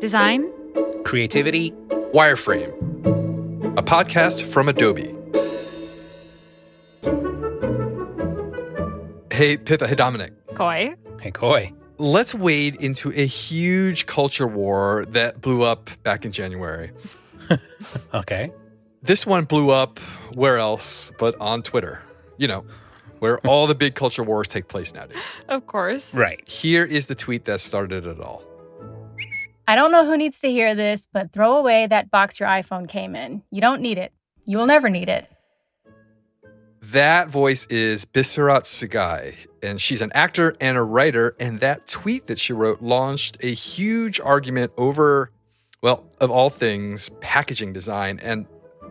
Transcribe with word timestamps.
Design, 0.00 0.50
creativity, 1.04 1.72
Wireframe, 2.14 2.70
a 3.76 3.82
podcast 3.82 4.42
from 4.42 4.66
Adobe. 4.70 5.14
Hey, 9.30 9.58
Pippa, 9.58 9.86
hey, 9.86 9.94
Dominic. 9.94 10.32
Khoi. 10.54 10.94
Hey, 11.20 11.30
Khoi. 11.30 11.72
Let's 11.98 12.34
wade 12.34 12.76
into 12.76 13.12
a 13.12 13.26
huge 13.26 14.06
culture 14.06 14.46
war 14.46 15.04
that 15.10 15.42
blew 15.42 15.62
up 15.62 15.90
back 16.02 16.24
in 16.24 16.32
January. 16.32 16.92
Okay. 18.14 18.52
This 19.02 19.26
one 19.26 19.44
blew 19.44 19.70
up 19.70 19.98
where 20.34 20.58
else 20.58 21.10
but 21.18 21.34
on 21.40 21.62
Twitter, 21.62 22.00
you 22.36 22.46
know, 22.46 22.64
where 23.18 23.38
all 23.46 23.66
the 23.66 23.74
big 23.74 23.94
culture 23.96 24.22
wars 24.22 24.46
take 24.48 24.68
place 24.68 24.94
nowadays. 24.94 25.18
Of 25.48 25.66
course. 25.66 26.14
Right. 26.14 26.46
Here 26.48 26.84
is 26.84 27.06
the 27.06 27.14
tweet 27.14 27.46
that 27.46 27.60
started 27.60 28.06
it 28.06 28.20
all. 28.20 28.44
I 29.70 29.76
don't 29.76 29.92
know 29.92 30.04
who 30.04 30.16
needs 30.16 30.40
to 30.40 30.50
hear 30.50 30.74
this, 30.74 31.06
but 31.12 31.32
throw 31.32 31.56
away 31.56 31.86
that 31.86 32.10
box 32.10 32.40
your 32.40 32.48
iPhone 32.48 32.88
came 32.88 33.14
in. 33.14 33.44
You 33.52 33.60
don't 33.60 33.80
need 33.80 33.98
it. 33.98 34.12
You 34.44 34.58
will 34.58 34.66
never 34.66 34.88
need 34.88 35.08
it. 35.08 35.30
That 36.82 37.28
voice 37.28 37.66
is 37.66 38.04
Bissarat 38.04 38.64
Sugai, 38.64 39.36
and 39.62 39.80
she's 39.80 40.00
an 40.00 40.10
actor 40.12 40.56
and 40.60 40.76
a 40.76 40.82
writer. 40.82 41.36
And 41.38 41.60
that 41.60 41.86
tweet 41.86 42.26
that 42.26 42.40
she 42.40 42.52
wrote 42.52 42.82
launched 42.82 43.36
a 43.44 43.54
huge 43.54 44.18
argument 44.18 44.72
over, 44.76 45.30
well, 45.82 46.04
of 46.18 46.32
all 46.32 46.50
things, 46.50 47.08
packaging 47.20 47.72
design. 47.72 48.18
And 48.24 48.46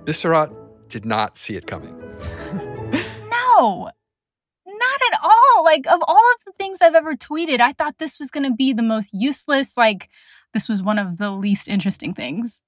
Bissarat 0.06 0.56
did 0.88 1.04
not 1.04 1.38
see 1.38 1.58
it 1.58 1.68
coming. 1.68 1.94
No, 3.30 3.90
not 4.66 5.00
at 5.12 5.20
all. 5.22 5.66
Like, 5.66 5.86
of 5.86 6.00
all 6.08 6.16
of 6.16 6.46
the 6.46 6.54
things 6.58 6.82
I've 6.82 6.96
ever 6.96 7.14
tweeted, 7.14 7.60
I 7.60 7.74
thought 7.74 7.98
this 7.98 8.18
was 8.18 8.32
going 8.32 8.50
to 8.50 8.56
be 8.56 8.72
the 8.72 8.82
most 8.82 9.14
useless. 9.14 9.76
Like, 9.76 10.08
this 10.54 10.70
was 10.70 10.82
one 10.84 11.00
of 11.00 11.18
the 11.18 11.32
least 11.32 11.68
interesting 11.68 12.14
things. 12.14 12.62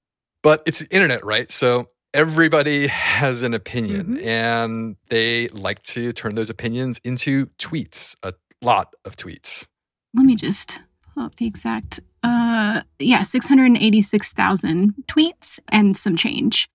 But 0.44 0.64
it's 0.66 0.80
the 0.80 0.88
internet, 0.90 1.24
right? 1.26 1.52
So 1.52 1.88
everybody 2.14 2.88
has 2.88 3.42
an 3.42 3.54
opinion, 3.54 4.20
and 4.20 4.96
they 5.10 5.48
like 5.50 5.84
to 5.84 6.12
turn 6.14 6.36
those 6.36 6.50
opinions 6.50 7.00
into 7.04 7.48
tweets, 7.58 8.16
a 8.24 8.34
lot 8.62 8.94
of 9.06 9.16
tweets. 9.16 9.66
Let 10.14 10.26
me 10.26 10.36
just 10.36 10.82
pull 11.14 11.24
up 11.24 11.36
the 11.36 11.46
exact. 11.46 12.00
Uh, 12.24 12.82
yeah, 13.00 13.24
686,000 13.24 14.94
tweets 15.08 15.60
and 15.70 15.98
some 15.98 16.16
change. 16.16 16.70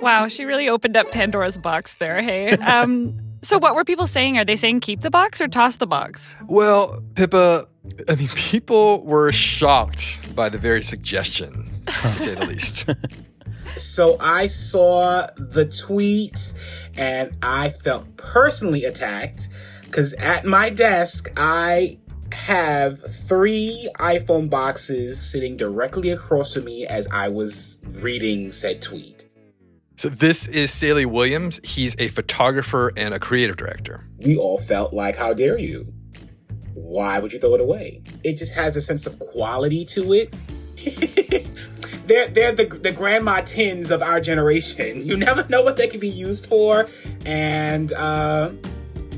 Wow, 0.00 0.28
she 0.28 0.44
really 0.44 0.68
opened 0.68 0.96
up 0.96 1.10
Pandora's 1.10 1.58
box 1.58 1.94
there, 1.94 2.22
hey? 2.22 2.56
Um, 2.66 3.18
so, 3.40 3.56
what 3.58 3.74
were 3.74 3.84
people 3.84 4.06
saying? 4.06 4.36
Are 4.36 4.44
they 4.44 4.56
saying 4.56 4.80
keep 4.80 5.00
the 5.00 5.10
box 5.10 5.40
or 5.40 5.46
toss 5.46 5.76
the 5.76 5.86
box? 5.86 6.34
Well, 6.48 7.02
Pippa, 7.14 7.68
I 8.08 8.14
mean, 8.14 8.28
people 8.28 9.04
were 9.04 9.32
shocked 9.32 10.34
by 10.34 10.48
the 10.48 10.58
very 10.58 10.82
suggestion, 10.82 11.82
to 11.86 12.12
say 12.12 12.34
the 12.34 12.46
least. 12.46 12.86
So 13.76 14.16
I 14.18 14.46
saw 14.46 15.26
the 15.36 15.64
tweet 15.66 16.54
and 16.96 17.36
I 17.42 17.70
felt 17.70 18.16
personally 18.16 18.84
attacked 18.84 19.48
because 19.82 20.14
at 20.14 20.44
my 20.44 20.70
desk, 20.70 21.28
I 21.36 21.98
have 22.32 23.00
three 23.26 23.90
iPhone 23.98 24.50
boxes 24.50 25.20
sitting 25.20 25.56
directly 25.56 26.10
across 26.10 26.54
from 26.54 26.64
me 26.64 26.86
as 26.86 27.06
I 27.10 27.28
was 27.28 27.80
reading 27.84 28.52
said 28.52 28.82
tweet. 28.82 29.26
So 29.96 30.08
this 30.08 30.46
is 30.46 30.70
Saley 30.70 31.06
Williams. 31.06 31.58
He's 31.64 31.96
a 31.98 32.08
photographer 32.08 32.92
and 32.96 33.14
a 33.14 33.18
creative 33.18 33.56
director. 33.56 34.04
We 34.18 34.36
all 34.36 34.58
felt 34.58 34.92
like, 34.92 35.16
how 35.16 35.34
dare 35.34 35.58
you? 35.58 35.92
Why 36.82 37.18
would 37.18 37.32
you 37.32 37.38
throw 37.38 37.54
it 37.54 37.60
away? 37.60 38.02
It 38.22 38.34
just 38.34 38.54
has 38.54 38.76
a 38.76 38.80
sense 38.80 39.06
of 39.06 39.18
quality 39.18 39.84
to 39.86 40.12
it. 40.12 40.32
they're 42.06 42.28
they're 42.28 42.52
the, 42.52 42.66
the 42.66 42.92
grandma 42.92 43.40
tins 43.40 43.90
of 43.90 44.02
our 44.02 44.20
generation. 44.20 45.02
You 45.08 45.16
never 45.16 45.46
know 45.48 45.62
what 45.62 45.76
they 45.76 45.88
could 45.88 46.00
be 46.00 46.08
used 46.08 46.46
for, 46.46 46.88
and 47.24 47.92
uh, 47.94 48.52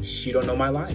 she 0.02 0.30
don't 0.32 0.46
know 0.46 0.56
my 0.56 0.68
life. 0.68 0.94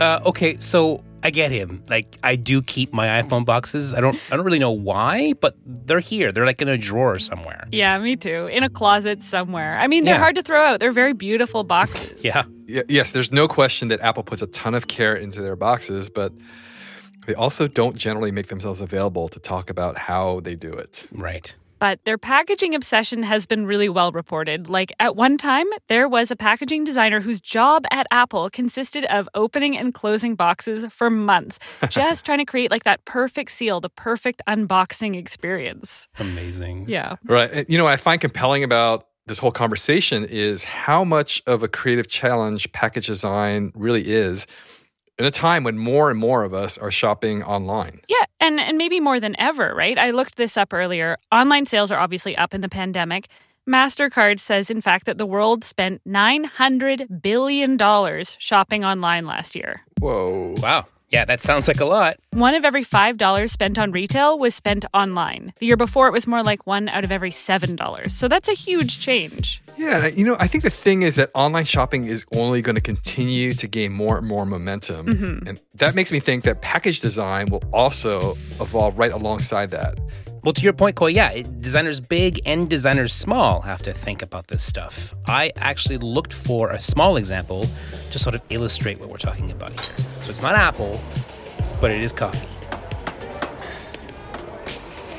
Uh, 0.00 0.20
okay, 0.26 0.56
so 0.58 1.02
I 1.26 1.30
get 1.30 1.50
him. 1.50 1.82
Like, 1.88 2.18
I 2.22 2.36
do 2.36 2.62
keep 2.62 2.92
my 2.92 3.20
iPhone 3.20 3.44
boxes. 3.44 3.92
I 3.92 4.00
don't. 4.00 4.16
I 4.30 4.36
don't 4.36 4.44
really 4.44 4.60
know 4.66 4.70
why, 4.70 5.32
but 5.44 5.56
they're 5.86 6.00
here. 6.12 6.30
They're 6.32 6.46
like 6.46 6.62
in 6.62 6.68
a 6.68 6.78
drawer 6.78 7.18
somewhere. 7.18 7.66
Yeah, 7.72 7.96
me 7.98 8.14
too. 8.16 8.46
In 8.46 8.62
a 8.62 8.68
closet 8.70 9.22
somewhere. 9.22 9.76
I 9.78 9.86
mean, 9.88 10.04
they're 10.04 10.14
Yeah. 10.14 10.20
hard 10.20 10.36
to 10.36 10.42
throw 10.42 10.62
out. 10.68 10.78
They're 10.80 10.92
very 11.02 11.14
beautiful 11.14 11.64
boxes. 11.64 12.12
Yeah. 12.30 12.44
Y- 12.68 12.84
yes, 12.88 13.12
there's 13.12 13.32
no 13.32 13.46
question 13.48 13.88
that 13.88 14.00
Apple 14.00 14.22
puts 14.22 14.42
a 14.42 14.46
ton 14.46 14.74
of 14.74 14.86
care 14.86 15.14
into 15.16 15.42
their 15.42 15.56
boxes, 15.56 16.08
but 16.10 16.32
they 17.26 17.34
also 17.34 17.66
don't 17.68 17.96
generally 17.96 18.30
make 18.30 18.46
themselves 18.48 18.80
available 18.80 19.26
to 19.28 19.38
talk 19.40 19.68
about 19.70 19.98
how 19.98 20.40
they 20.46 20.54
do 20.54 20.72
it. 20.72 21.06
Right. 21.10 21.54
But 21.78 22.04
their 22.04 22.18
packaging 22.18 22.74
obsession 22.74 23.22
has 23.22 23.46
been 23.46 23.66
really 23.66 23.88
well 23.88 24.12
reported. 24.12 24.68
Like, 24.68 24.92
at 24.98 25.16
one 25.16 25.36
time, 25.36 25.66
there 25.88 26.08
was 26.08 26.30
a 26.30 26.36
packaging 26.36 26.84
designer 26.84 27.20
whose 27.20 27.40
job 27.40 27.84
at 27.90 28.06
Apple 28.10 28.48
consisted 28.50 29.04
of 29.06 29.28
opening 29.34 29.76
and 29.76 29.92
closing 29.92 30.34
boxes 30.34 30.86
for 30.90 31.10
months, 31.10 31.58
just 31.88 32.24
trying 32.24 32.38
to 32.38 32.44
create 32.44 32.70
like 32.70 32.84
that 32.84 33.04
perfect 33.04 33.50
seal, 33.50 33.80
the 33.80 33.90
perfect 33.90 34.42
unboxing 34.48 35.16
experience. 35.16 36.08
Amazing. 36.18 36.86
Yeah. 36.88 37.16
Right. 37.24 37.68
You 37.68 37.78
know, 37.78 37.84
what 37.84 37.92
I 37.92 37.96
find 37.96 38.20
compelling 38.20 38.64
about 38.64 39.06
this 39.26 39.38
whole 39.38 39.50
conversation 39.50 40.24
is 40.24 40.62
how 40.62 41.04
much 41.04 41.42
of 41.46 41.62
a 41.62 41.68
creative 41.68 42.08
challenge 42.08 42.70
package 42.72 43.06
design 43.08 43.72
really 43.74 44.08
is 44.08 44.46
in 45.18 45.24
a 45.24 45.30
time 45.30 45.64
when 45.64 45.78
more 45.78 46.10
and 46.10 46.18
more 46.18 46.44
of 46.44 46.52
us 46.52 46.76
are 46.78 46.90
shopping 46.90 47.42
online. 47.42 48.00
Yeah, 48.08 48.24
and 48.40 48.60
and 48.60 48.76
maybe 48.76 49.00
more 49.00 49.20
than 49.20 49.34
ever, 49.38 49.74
right? 49.74 49.98
I 49.98 50.10
looked 50.10 50.36
this 50.36 50.56
up 50.56 50.72
earlier. 50.72 51.16
Online 51.32 51.66
sales 51.66 51.90
are 51.90 51.98
obviously 51.98 52.36
up 52.36 52.54
in 52.54 52.60
the 52.60 52.68
pandemic. 52.68 53.28
Mastercard 53.68 54.38
says 54.38 54.70
in 54.70 54.80
fact 54.80 55.06
that 55.06 55.18
the 55.18 55.26
world 55.26 55.64
spent 55.64 56.00
900 56.04 57.20
billion 57.20 57.76
dollars 57.76 58.36
shopping 58.38 58.84
online 58.84 59.26
last 59.26 59.56
year. 59.56 59.82
Whoa. 59.98 60.54
Wow. 60.58 60.84
Yeah, 61.08 61.24
that 61.24 61.40
sounds 61.40 61.68
like 61.68 61.80
a 61.80 61.84
lot. 61.84 62.16
One 62.32 62.54
of 62.54 62.64
every 62.64 62.84
$5 62.84 63.50
spent 63.50 63.78
on 63.78 63.92
retail 63.92 64.38
was 64.38 64.54
spent 64.54 64.84
online. 64.92 65.52
The 65.58 65.66
year 65.66 65.76
before 65.76 66.08
it 66.08 66.12
was 66.12 66.26
more 66.26 66.42
like 66.42 66.66
one 66.66 66.88
out 66.88 67.04
of 67.04 67.12
every 67.12 67.30
$7. 67.30 68.10
So 68.10 68.26
that's 68.26 68.48
a 68.48 68.54
huge 68.54 68.98
change. 68.98 69.62
Yeah, 69.76 70.06
you 70.06 70.24
know, 70.24 70.36
I 70.40 70.48
think 70.48 70.64
the 70.64 70.70
thing 70.70 71.02
is 71.02 71.14
that 71.14 71.30
online 71.34 71.64
shopping 71.64 72.06
is 72.06 72.24
only 72.34 72.60
going 72.60 72.74
to 72.74 72.80
continue 72.80 73.52
to 73.52 73.68
gain 73.68 73.92
more 73.92 74.18
and 74.18 74.26
more 74.26 74.44
momentum. 74.44 75.06
Mm-hmm. 75.06 75.48
And 75.48 75.62
that 75.74 75.94
makes 75.94 76.10
me 76.10 76.18
think 76.18 76.42
that 76.44 76.60
package 76.60 77.00
design 77.00 77.46
will 77.50 77.62
also 77.72 78.32
evolve 78.60 78.98
right 78.98 79.12
alongside 79.12 79.70
that. 79.70 80.00
Well, 80.42 80.54
to 80.54 80.62
your 80.62 80.72
point, 80.72 80.96
Cole, 80.96 81.10
yeah, 81.10 81.42
designers 81.42 82.00
big 82.00 82.40
and 82.46 82.68
designers 82.70 83.12
small 83.12 83.60
have 83.62 83.82
to 83.82 83.92
think 83.92 84.22
about 84.22 84.46
this 84.48 84.64
stuff. 84.64 85.14
I 85.28 85.52
actually 85.56 85.98
looked 85.98 86.32
for 86.32 86.70
a 86.70 86.80
small 86.80 87.16
example 87.16 87.66
to 88.10 88.18
sort 88.18 88.34
of 88.34 88.42
illustrate 88.50 88.98
what 89.00 89.08
we're 89.08 89.18
talking 89.18 89.50
about 89.50 89.78
here. 89.78 90.06
So 90.26 90.30
it's 90.30 90.42
not 90.42 90.56
Apple, 90.56 91.00
but 91.80 91.92
it 91.92 92.02
is 92.02 92.12
coffee. 92.12 92.48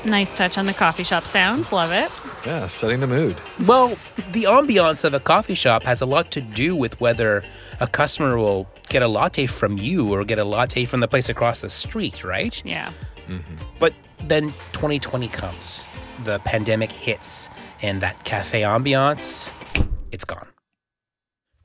Nice 0.03 0.35
touch 0.35 0.57
on 0.57 0.66
the 0.66 0.73
coffee 0.73 1.06
shop 1.06 1.23
sounds. 1.23 1.72
Love 1.72 1.94
it. 1.94 2.19
Yeah, 2.45 2.68
setting 2.68 3.00
the 3.00 3.07
mood. 3.07 3.38
Well, 3.66 3.97
the 4.34 4.44
ambiance 4.44 5.06
of 5.06 5.13
a 5.13 5.22
coffee 5.22 5.53
shop 5.53 5.84
has 5.84 6.01
a 6.01 6.06
lot 6.06 6.29
to 6.31 6.41
do 6.41 6.75
with 6.75 7.00
whether 7.00 7.41
a 7.79 7.88
customer 7.88 8.38
will 8.38 8.69
get 8.90 9.01
a 9.01 9.07
latte 9.07 9.45
from 9.45 9.78
you 9.78 10.13
or 10.13 10.25
get 10.25 10.40
a 10.40 10.44
latte 10.44 10.84
from 10.84 11.00
the 11.00 11.07
place 11.07 11.29
across 11.29 11.62
the 11.62 11.69
street, 11.69 12.25
right? 12.25 12.62
Yeah. 12.66 12.91
Mm-hmm. 13.29 13.56
But 13.79 13.94
then 14.25 14.47
2020 14.74 15.29
comes, 15.29 15.85
the 16.25 16.39
pandemic 16.39 16.91
hits, 16.91 17.50
and 17.81 18.01
that 18.01 18.25
cafe 18.25 18.63
ambiance, 18.63 19.50
it's 20.12 20.25
gone. 20.25 20.47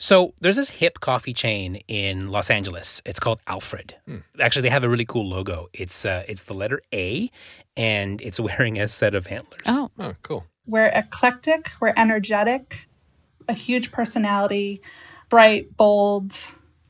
So 0.03 0.35
there's 0.41 0.57
this 0.57 0.71
hip 0.71 0.99
coffee 0.99 1.33
chain 1.33 1.77
in 1.87 2.33
Los 2.33 2.51
Angeles. 2.51 3.01
It's 3.05 3.21
called 3.21 3.39
Alfred. 3.47 3.95
Actually, 4.41 4.63
they 4.63 4.71
have 4.71 4.83
a 4.83 4.89
really 4.89 5.05
cool 5.05 5.29
logo. 5.29 5.69
It's 5.73 6.05
uh, 6.05 6.25
it's 6.27 6.43
the 6.43 6.55
letter 6.55 6.81
A, 6.93 7.31
and 7.77 8.21
it's 8.21 8.41
wearing 8.49 8.81
a 8.81 8.89
set 8.89 9.15
of 9.15 9.29
antlers. 9.29 9.63
Oh, 9.69 9.93
Oh, 10.01 10.15
cool. 10.25 10.45
We're 10.67 10.87
eclectic, 10.87 11.71
we're 11.81 11.93
energetic, 11.97 12.89
a 13.49 13.53
huge 13.53 13.93
personality, 13.93 14.83
bright, 15.29 15.77
bold, 15.77 16.35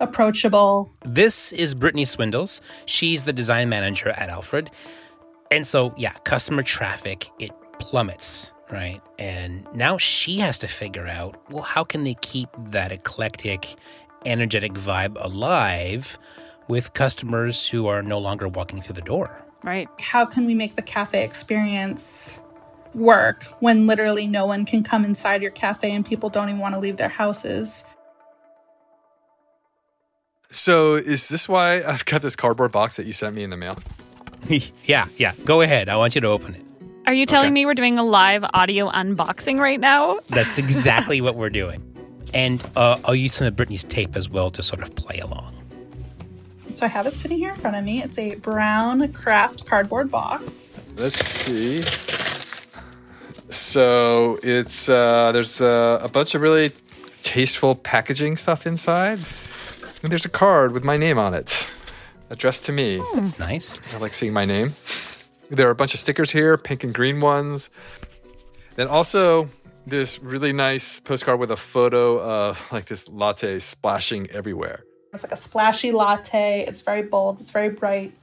approachable. 0.00 0.90
This 1.04 1.52
is 1.52 1.74
Brittany 1.74 2.06
Swindles. 2.06 2.62
She's 2.86 3.24
the 3.24 3.32
design 3.34 3.68
manager 3.68 4.08
at 4.08 4.30
Alfred. 4.30 4.70
And 5.50 5.66
so, 5.66 5.92
yeah, 5.98 6.12
customer 6.24 6.62
traffic, 6.62 7.28
it 7.38 7.50
plummets, 7.78 8.51
right? 8.72 9.00
And 9.18 9.66
now 9.74 9.98
she 9.98 10.38
has 10.38 10.58
to 10.60 10.66
figure 10.66 11.06
out, 11.06 11.36
well, 11.52 11.62
how 11.62 11.84
can 11.84 12.02
they 12.04 12.14
keep 12.14 12.48
that 12.70 12.90
eclectic, 12.90 13.76
energetic 14.26 14.72
vibe 14.72 15.16
alive 15.22 16.18
with 16.66 16.94
customers 16.94 17.68
who 17.68 17.86
are 17.86 18.02
no 18.02 18.18
longer 18.18 18.48
walking 18.48 18.80
through 18.80 18.94
the 18.94 19.02
door? 19.02 19.42
right. 19.62 19.88
How 20.00 20.24
can 20.26 20.46
we 20.46 20.54
make 20.54 20.76
the 20.76 20.82
cafe 20.82 21.24
experience 21.24 22.38
work 22.94 23.44
when 23.60 23.86
literally 23.86 24.26
no 24.26 24.46
one 24.46 24.64
can 24.64 24.82
come 24.82 25.04
inside 25.04 25.42
your 25.42 25.50
cafe 25.50 25.92
and 25.92 26.04
people 26.04 26.28
don't 26.28 26.48
even 26.48 26.60
want 26.60 26.74
to 26.74 26.80
leave 26.80 26.96
their 26.96 27.08
houses? 27.08 27.84
So 30.50 30.94
is 30.94 31.28
this 31.28 31.48
why 31.48 31.82
I've 31.82 32.04
got 32.04 32.22
this 32.22 32.36
cardboard 32.36 32.72
box 32.72 32.96
that 32.96 33.06
you 33.06 33.12
sent 33.12 33.34
me 33.34 33.42
in 33.42 33.50
the 33.50 33.56
mail? 33.56 33.78
yeah, 34.84 35.06
yeah. 35.16 35.32
Go 35.44 35.62
ahead. 35.62 35.88
I 35.88 35.96
want 35.96 36.14
you 36.14 36.20
to 36.20 36.28
open 36.28 36.54
it. 36.54 36.62
Are 37.06 37.12
you 37.12 37.26
telling 37.26 37.46
Okay. 37.48 37.54
me 37.54 37.66
we're 37.66 37.74
doing 37.74 37.98
a 37.98 38.04
live 38.04 38.44
audio 38.54 38.90
unboxing 38.90 39.58
right 39.58 39.80
now? 39.80 40.20
That's 40.28 40.58
exactly 40.64 41.20
what 41.20 41.34
we're 41.36 41.50
doing. 41.50 41.82
And 42.32 42.64
uh, 42.76 42.98
I'll 43.04 43.14
use 43.14 43.34
some 43.34 43.46
of 43.46 43.56
Brittany's 43.56 43.84
tape 43.84 44.16
as 44.16 44.28
well 44.28 44.50
to 44.50 44.62
sort 44.62 44.82
of 44.82 44.94
play 44.94 45.18
along. 45.18 45.54
So 46.70 46.86
I 46.86 46.88
have 46.88 47.06
it 47.06 47.14
sitting 47.14 47.38
here 47.38 47.50
in 47.50 47.56
front 47.56 47.76
of 47.76 47.84
me. 47.84 48.02
It's 48.02 48.18
a 48.18 48.36
brown 48.36 49.12
craft 49.12 49.66
cardboard 49.66 50.10
box. 50.10 50.70
Let's 50.96 51.22
see. 51.24 51.82
So 53.50 54.38
it's 54.42 54.88
uh, 54.88 55.32
there's 55.32 55.60
uh, 55.60 56.00
a 56.02 56.08
bunch 56.08 56.34
of 56.34 56.40
really 56.40 56.72
tasteful 57.22 57.74
packaging 57.74 58.36
stuff 58.38 58.66
inside, 58.66 59.18
and 60.02 60.10
there's 60.10 60.24
a 60.24 60.30
card 60.30 60.72
with 60.72 60.84
my 60.84 60.96
name 60.96 61.18
on 61.18 61.34
it, 61.34 61.66
addressed 62.30 62.64
to 62.64 62.72
me. 62.72 63.02
That's 63.14 63.38
nice. 63.38 63.78
I 63.94 63.98
like 63.98 64.14
seeing 64.14 64.32
my 64.32 64.46
name. 64.46 64.74
There 65.50 65.68
are 65.68 65.70
a 65.70 65.74
bunch 65.74 65.94
of 65.94 66.00
stickers 66.00 66.30
here, 66.30 66.56
pink 66.56 66.84
and 66.84 66.94
green 66.94 67.20
ones. 67.20 67.70
Then 68.76 68.88
also 68.88 69.48
this 69.86 70.18
really 70.20 70.52
nice 70.52 71.00
postcard 71.00 71.40
with 71.40 71.50
a 71.50 71.56
photo 71.56 72.20
of 72.20 72.62
like 72.72 72.86
this 72.86 73.08
latte 73.08 73.58
splashing 73.58 74.30
everywhere. 74.30 74.84
It's 75.12 75.24
like 75.24 75.32
a 75.32 75.36
splashy 75.36 75.92
latte. 75.92 76.64
It's 76.66 76.80
very 76.80 77.02
bold. 77.02 77.40
It's 77.40 77.50
very 77.50 77.68
bright. 77.68 78.14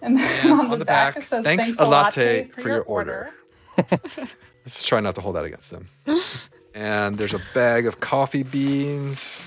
And 0.00 0.16
then 0.16 0.50
And 0.50 0.72
on, 0.72 0.78
the, 0.78 0.84
back, 0.84 1.16
it 1.16 1.24
says, 1.24 1.44
"Thanks 1.44 1.64
"Thanks 1.64 1.80
a 1.80 1.84
latte 1.84 2.44
latte 2.44 2.62
for 2.62 2.68
your 2.68 2.82
order." 2.82 3.30
order." 3.76 4.08
Let's 4.64 4.84
try 4.84 5.00
not 5.00 5.14
to 5.16 5.20
hold 5.20 5.36
that 5.36 5.44
against 5.44 5.70
them. 5.70 5.88
and 6.74 7.18
there's 7.18 7.34
a 7.34 7.40
bag 7.52 7.86
of 7.86 8.00
coffee 8.00 8.42
beans 8.42 9.44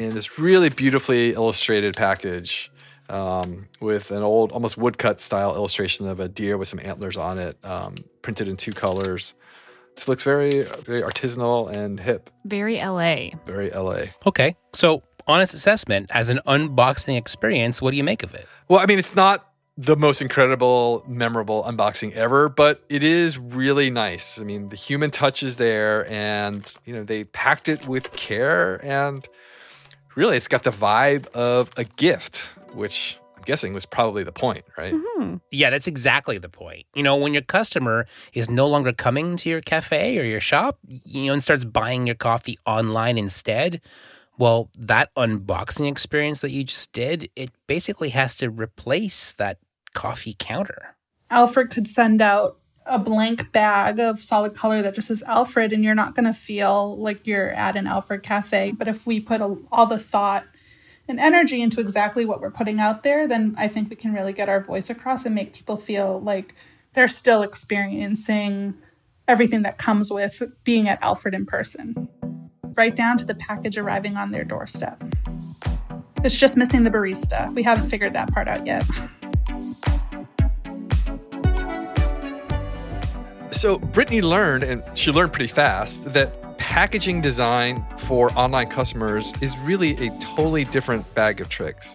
and 0.00 0.12
this 0.12 0.38
really 0.38 0.68
beautifully 0.68 1.34
illustrated 1.34 1.94
package 1.96 2.70
um, 3.14 3.68
with 3.80 4.10
an 4.10 4.22
old, 4.22 4.52
almost 4.52 4.76
woodcut 4.76 5.20
style 5.20 5.54
illustration 5.54 6.08
of 6.08 6.20
a 6.20 6.28
deer 6.28 6.58
with 6.58 6.68
some 6.68 6.80
antlers 6.82 7.16
on 7.16 7.38
it, 7.38 7.56
um, 7.64 7.94
printed 8.22 8.48
in 8.48 8.56
two 8.56 8.72
colors. 8.72 9.34
This 9.94 10.08
looks 10.08 10.24
very, 10.24 10.62
very 10.62 11.02
artisanal 11.02 11.70
and 11.70 12.00
hip, 12.00 12.28
Very 12.44 12.76
LA. 12.78 13.30
very 13.46 13.70
LA. 13.70 14.06
Okay. 14.26 14.56
So, 14.72 15.04
honest 15.28 15.54
assessment 15.54 16.10
as 16.12 16.28
an 16.28 16.40
unboxing 16.46 17.16
experience, 17.16 17.80
what 17.80 17.92
do 17.92 17.96
you 17.96 18.04
make 18.04 18.22
of 18.24 18.34
it? 18.34 18.48
Well, 18.68 18.80
I 18.80 18.86
mean, 18.86 18.98
it's 18.98 19.14
not 19.14 19.48
the 19.76 19.96
most 19.96 20.20
incredible, 20.20 21.04
memorable 21.06 21.62
unboxing 21.64 22.12
ever, 22.12 22.48
but 22.48 22.82
it 22.88 23.02
is 23.04 23.38
really 23.38 23.90
nice. 23.90 24.38
I 24.38 24.42
mean, 24.44 24.68
the 24.68 24.76
human 24.76 25.10
touch 25.12 25.42
is 25.44 25.56
there, 25.56 26.10
and 26.12 26.66
you 26.84 26.94
know 26.94 27.04
they 27.04 27.24
packed 27.24 27.68
it 27.68 27.86
with 27.86 28.12
care, 28.12 28.84
and 28.84 29.26
really, 30.16 30.36
it's 30.36 30.48
got 30.48 30.64
the 30.64 30.70
vibe 30.72 31.26
of 31.34 31.70
a 31.76 31.84
gift, 31.84 32.50
which 32.74 33.18
I'm 33.36 33.42
guessing 33.42 33.72
was 33.72 33.86
probably 33.86 34.24
the 34.24 34.32
point, 34.32 34.64
right? 34.76 34.94
Mm-hmm. 34.94 35.36
Yeah, 35.50 35.70
that's 35.70 35.86
exactly 35.86 36.38
the 36.38 36.48
point. 36.48 36.86
You 36.94 37.02
know, 37.02 37.16
when 37.16 37.32
your 37.32 37.42
customer 37.42 38.06
is 38.32 38.50
no 38.50 38.66
longer 38.66 38.92
coming 38.92 39.36
to 39.38 39.48
your 39.48 39.60
cafe 39.60 40.18
or 40.18 40.24
your 40.24 40.40
shop, 40.40 40.78
you 41.04 41.26
know, 41.26 41.32
and 41.34 41.42
starts 41.42 41.64
buying 41.64 42.06
your 42.06 42.16
coffee 42.16 42.58
online 42.66 43.18
instead, 43.18 43.80
well, 44.36 44.70
that 44.78 45.14
unboxing 45.14 45.88
experience 45.88 46.40
that 46.40 46.50
you 46.50 46.64
just 46.64 46.92
did, 46.92 47.30
it 47.36 47.50
basically 47.66 48.10
has 48.10 48.34
to 48.36 48.50
replace 48.50 49.32
that 49.34 49.58
coffee 49.94 50.36
counter. 50.38 50.96
Alfred 51.30 51.70
could 51.70 51.86
send 51.86 52.20
out 52.20 52.58
a 52.86 52.98
blank 52.98 53.50
bag 53.52 53.98
of 53.98 54.22
solid 54.22 54.54
color 54.54 54.82
that 54.82 54.94
just 54.94 55.08
says 55.08 55.22
Alfred, 55.26 55.72
and 55.72 55.82
you're 55.82 55.94
not 55.94 56.14
going 56.14 56.26
to 56.26 56.34
feel 56.34 56.96
like 56.98 57.26
you're 57.26 57.50
at 57.52 57.76
an 57.76 57.86
Alfred 57.86 58.22
cafe. 58.22 58.72
But 58.72 58.88
if 58.88 59.06
we 59.06 59.20
put 59.20 59.40
a, 59.40 59.56
all 59.72 59.86
the 59.86 59.98
thought 59.98 60.44
and 61.06 61.20
energy 61.20 61.60
into 61.60 61.80
exactly 61.80 62.24
what 62.24 62.40
we're 62.40 62.50
putting 62.50 62.80
out 62.80 63.02
there, 63.02 63.28
then 63.28 63.54
I 63.58 63.68
think 63.68 63.90
we 63.90 63.96
can 63.96 64.14
really 64.14 64.32
get 64.32 64.48
our 64.48 64.60
voice 64.60 64.88
across 64.88 65.26
and 65.26 65.34
make 65.34 65.52
people 65.52 65.76
feel 65.76 66.20
like 66.20 66.54
they're 66.94 67.08
still 67.08 67.42
experiencing 67.42 68.74
everything 69.28 69.62
that 69.62 69.78
comes 69.78 70.10
with 70.10 70.42
being 70.64 70.88
at 70.88 71.02
Alfred 71.02 71.34
in 71.34 71.46
person, 71.46 72.08
right 72.74 72.94
down 72.94 73.18
to 73.18 73.24
the 73.24 73.34
package 73.34 73.76
arriving 73.76 74.16
on 74.16 74.30
their 74.30 74.44
doorstep. 74.44 75.02
It's 76.22 76.36
just 76.36 76.56
missing 76.56 76.84
the 76.84 76.90
barista. 76.90 77.52
We 77.54 77.62
haven't 77.62 77.90
figured 77.90 78.14
that 78.14 78.32
part 78.32 78.48
out 78.48 78.66
yet. 78.66 78.84
So 83.50 83.78
Brittany 83.78 84.20
learned, 84.20 84.62
and 84.62 84.82
she 84.94 85.10
learned 85.10 85.32
pretty 85.32 85.52
fast, 85.52 86.12
that 86.12 86.43
packaging 86.74 87.20
design 87.20 87.86
for 87.96 88.36
online 88.36 88.68
customers 88.68 89.32
is 89.40 89.56
really 89.58 89.92
a 90.04 90.10
totally 90.18 90.64
different 90.64 91.14
bag 91.14 91.40
of 91.40 91.48
tricks. 91.48 91.94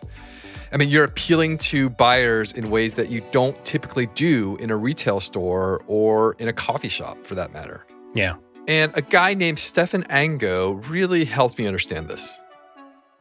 I 0.71 0.77
mean, 0.77 0.87
you're 0.87 1.03
appealing 1.03 1.57
to 1.57 1.89
buyers 1.89 2.53
in 2.53 2.71
ways 2.71 2.93
that 2.93 3.09
you 3.09 3.21
don't 3.33 3.61
typically 3.65 4.05
do 4.05 4.55
in 4.55 4.69
a 4.69 4.77
retail 4.77 5.19
store 5.19 5.81
or 5.85 6.37
in 6.39 6.47
a 6.47 6.53
coffee 6.53 6.87
shop, 6.87 7.25
for 7.25 7.35
that 7.35 7.51
matter. 7.51 7.85
Yeah. 8.15 8.35
And 8.69 8.93
a 8.95 9.01
guy 9.01 9.33
named 9.33 9.59
Stephan 9.59 10.05
Ango 10.09 10.71
really 10.87 11.25
helped 11.25 11.57
me 11.57 11.67
understand 11.67 12.07
this. 12.07 12.39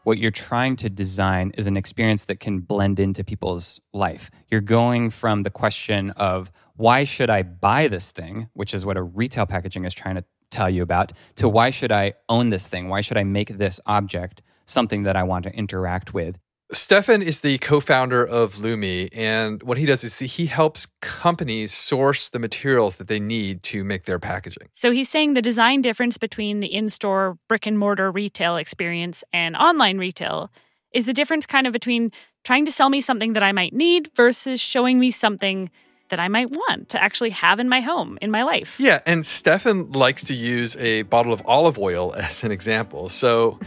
what 0.08 0.16
you're 0.16 0.31
trying 0.31 0.75
to 0.75 0.88
design 0.88 1.52
is 1.58 1.66
an 1.66 1.76
experience 1.76 2.25
that 2.25 2.40
can 2.40 2.61
blend 2.61 2.99
into 2.99 3.22
people's 3.22 3.78
life. 3.93 4.31
You're 4.49 4.62
going 4.62 5.11
from 5.11 5.43
the 5.43 5.50
question 5.50 6.12
of 6.12 6.50
why 6.76 7.04
should 7.04 7.28
I 7.28 7.43
buy 7.43 7.88
this 7.88 8.11
thing, 8.11 8.49
which 8.54 8.72
is 8.72 8.87
what 8.87 8.96
a 8.96 9.02
retail 9.02 9.44
packaging 9.44 9.84
is 9.84 9.93
trying 9.93 10.14
to 10.14 10.25
tell 10.50 10.71
you 10.71 10.83
about, 10.83 11.12
to 11.37 11.47
mm-hmm. 11.47 11.55
why 11.55 11.71
should 11.71 11.93
I 11.93 12.15
own 12.29 12.50
this 12.50 12.67
thing? 12.67 12.89
Why 12.89 13.00
should 13.00 13.17
I 13.17 13.25
make 13.25 13.59
this 13.59 13.81
object 13.87 14.43
something 14.65 15.03
that 15.05 15.17
I 15.17 15.23
want 15.23 15.45
to 15.45 15.53
interact 15.55 16.15
with? 16.15 16.39
Stephan 16.71 17.23
is 17.23 17.41
the 17.41 17.56
co-founder 17.59 18.23
of 18.23 18.56
Lumi, 18.56 19.09
and 19.15 19.62
what 19.62 19.79
he 19.79 19.87
does 19.87 20.05
is 20.05 20.19
he 20.19 20.45
helps 20.47 20.87
companies 21.00 21.73
source 21.73 22.29
the 22.29 22.39
materials 22.39 22.97
that 22.97 23.09
they 23.09 23.19
need 23.19 23.62
to 23.62 23.83
make 23.83 24.05
their 24.05 24.19
packaging. 24.19 24.69
So 24.75 24.91
he's 24.91 25.09
saying 25.09 25.33
the 25.33 25.41
design 25.41 25.81
difference 25.81 26.19
between 26.19 26.61
the 26.61 26.67
in 26.67 26.91
store 26.91 27.39
brick 27.49 27.67
and 27.67 27.79
mortar 27.79 28.11
retail 28.11 28.59
experience 28.59 29.25
and 29.33 29.56
online 29.56 29.97
retail 29.97 30.50
is 30.93 31.06
the 31.06 31.15
difference 31.15 31.47
kind 31.47 31.67
of 31.67 31.73
between 31.73 32.12
trying 32.45 32.67
to 32.67 32.73
sell 32.73 32.91
me 32.91 33.00
something 33.00 33.33
that 33.33 33.43
I 33.43 33.53
might 33.53 33.73
need 33.73 34.11
versus 34.15 34.61
showing 34.61 34.99
me 34.99 35.11
something 35.11 35.71
that 36.08 36.20
I 36.20 36.28
might 36.28 36.50
want 36.50 36.88
to 36.90 37.02
actually 37.02 37.31
have 37.31 37.60
in 37.60 37.69
my 37.69 37.81
home, 37.81 38.19
in 38.20 38.31
my 38.31 38.43
life. 38.43 38.78
Yeah, 38.78 39.00
and 39.06 39.26
Stephan 39.26 39.93
likes 39.93 40.25
to 40.25 40.34
use 40.34 40.76
a 40.76 41.02
bottle 41.02 41.32
of 41.32 41.43
olive 41.46 41.78
oil 41.78 42.14
as 42.16 42.43
an 42.43 42.50
example. 42.50 43.08
So, 43.08 43.58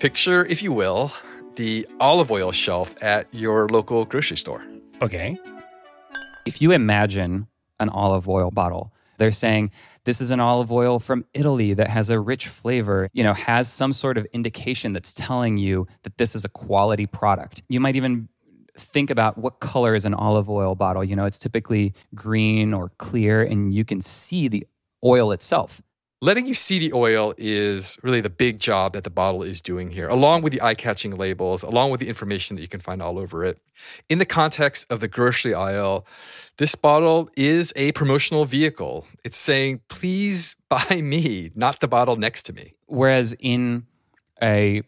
picture, 0.00 0.44
if 0.44 0.62
you 0.62 0.72
will, 0.72 1.12
the 1.56 1.86
olive 2.00 2.30
oil 2.30 2.52
shelf 2.52 2.94
at 3.02 3.26
your 3.32 3.68
local 3.68 4.04
grocery 4.04 4.36
store. 4.36 4.64
Okay. 5.02 5.38
If 6.44 6.62
you 6.62 6.70
imagine 6.70 7.48
an 7.80 7.88
olive 7.88 8.28
oil 8.28 8.50
bottle, 8.50 8.92
they're 9.18 9.32
saying 9.32 9.70
this 10.04 10.20
is 10.20 10.30
an 10.30 10.40
olive 10.40 10.70
oil 10.70 10.98
from 10.98 11.24
Italy 11.34 11.74
that 11.74 11.88
has 11.88 12.10
a 12.10 12.20
rich 12.20 12.48
flavor, 12.48 13.08
you 13.12 13.24
know, 13.24 13.34
has 13.34 13.70
some 13.70 13.92
sort 13.92 14.18
of 14.18 14.26
indication 14.32 14.92
that's 14.92 15.12
telling 15.12 15.56
you 15.58 15.86
that 16.02 16.18
this 16.18 16.34
is 16.34 16.44
a 16.44 16.48
quality 16.48 17.06
product. 17.06 17.62
You 17.68 17.80
might 17.80 17.96
even 17.96 18.28
think 18.78 19.10
about 19.10 19.38
what 19.38 19.60
color 19.60 19.94
is 19.94 20.04
an 20.04 20.14
olive 20.14 20.48
oil 20.48 20.74
bottle. 20.74 21.04
You 21.04 21.16
know, 21.16 21.24
it's 21.24 21.38
typically 21.38 21.94
green 22.14 22.72
or 22.74 22.90
clear, 22.98 23.42
and 23.42 23.74
you 23.74 23.84
can 23.84 24.00
see 24.00 24.48
the 24.48 24.66
oil 25.04 25.32
itself. 25.32 25.82
Letting 26.22 26.46
you 26.46 26.54
see 26.54 26.78
the 26.78 26.94
oil 26.94 27.34
is 27.36 27.98
really 28.02 28.22
the 28.22 28.30
big 28.30 28.58
job 28.58 28.94
that 28.94 29.04
the 29.04 29.10
bottle 29.10 29.42
is 29.42 29.60
doing 29.60 29.90
here, 29.90 30.08
along 30.08 30.40
with 30.40 30.52
the 30.52 30.62
eye 30.62 30.74
catching 30.74 31.14
labels, 31.14 31.62
along 31.62 31.90
with 31.90 32.00
the 32.00 32.08
information 32.08 32.56
that 32.56 32.62
you 32.62 32.68
can 32.68 32.80
find 32.80 33.02
all 33.02 33.18
over 33.18 33.44
it. 33.44 33.58
In 34.08 34.18
the 34.18 34.24
context 34.24 34.86
of 34.88 35.00
the 35.00 35.08
grocery 35.08 35.52
aisle, 35.52 36.06
this 36.56 36.74
bottle 36.74 37.28
is 37.36 37.70
a 37.76 37.92
promotional 37.92 38.46
vehicle. 38.46 39.06
It's 39.24 39.36
saying, 39.36 39.82
please 39.88 40.56
buy 40.70 41.02
me, 41.02 41.50
not 41.54 41.80
the 41.80 41.88
bottle 41.88 42.16
next 42.16 42.44
to 42.44 42.54
me. 42.54 42.72
Whereas 42.86 43.36
in 43.38 43.86
a 44.42 44.82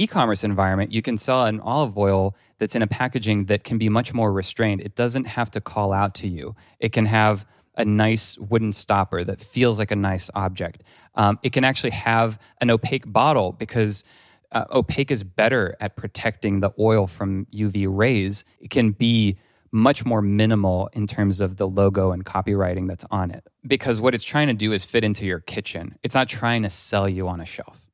e-commerce 0.00 0.44
environment, 0.44 0.92
you 0.92 1.02
can 1.02 1.16
sell 1.16 1.44
an 1.44 1.60
olive 1.60 1.96
oil 1.98 2.34
that's 2.58 2.74
in 2.74 2.82
a 2.82 2.86
packaging 2.86 3.46
that 3.46 3.64
can 3.64 3.78
be 3.78 3.88
much 3.88 4.14
more 4.14 4.32
restrained. 4.32 4.80
It 4.80 4.94
doesn't 4.94 5.24
have 5.24 5.50
to 5.52 5.60
call 5.60 5.92
out 5.92 6.14
to 6.16 6.28
you. 6.28 6.54
It 6.78 6.92
can 6.92 7.06
have 7.06 7.46
a 7.76 7.84
nice 7.84 8.38
wooden 8.38 8.72
stopper 8.72 9.24
that 9.24 9.40
feels 9.40 9.78
like 9.78 9.90
a 9.90 9.96
nice 9.96 10.30
object. 10.34 10.82
Um, 11.14 11.38
it 11.42 11.52
can 11.52 11.64
actually 11.64 11.90
have 11.90 12.38
an 12.60 12.70
opaque 12.70 13.10
bottle 13.10 13.52
because 13.52 14.04
uh, 14.52 14.64
opaque 14.72 15.10
is 15.10 15.22
better 15.22 15.76
at 15.80 15.96
protecting 15.96 16.60
the 16.60 16.72
oil 16.78 17.06
from 17.06 17.46
UV 17.52 17.86
rays. 17.88 18.44
It 18.60 18.70
can 18.70 18.90
be 18.90 19.38
much 19.72 20.04
more 20.04 20.20
minimal 20.20 20.90
in 20.92 21.06
terms 21.06 21.40
of 21.40 21.56
the 21.56 21.68
logo 21.68 22.10
and 22.10 22.24
copywriting 22.24 22.88
that's 22.88 23.04
on 23.10 23.30
it 23.30 23.46
because 23.64 24.00
what 24.00 24.14
it's 24.14 24.24
trying 24.24 24.48
to 24.48 24.54
do 24.54 24.72
is 24.72 24.84
fit 24.84 25.04
into 25.04 25.24
your 25.24 25.40
kitchen. 25.40 25.96
It's 26.02 26.14
not 26.14 26.28
trying 26.28 26.62
to 26.64 26.70
sell 26.70 27.08
you 27.08 27.28
on 27.28 27.40
a 27.40 27.46
shelf. 27.46 27.89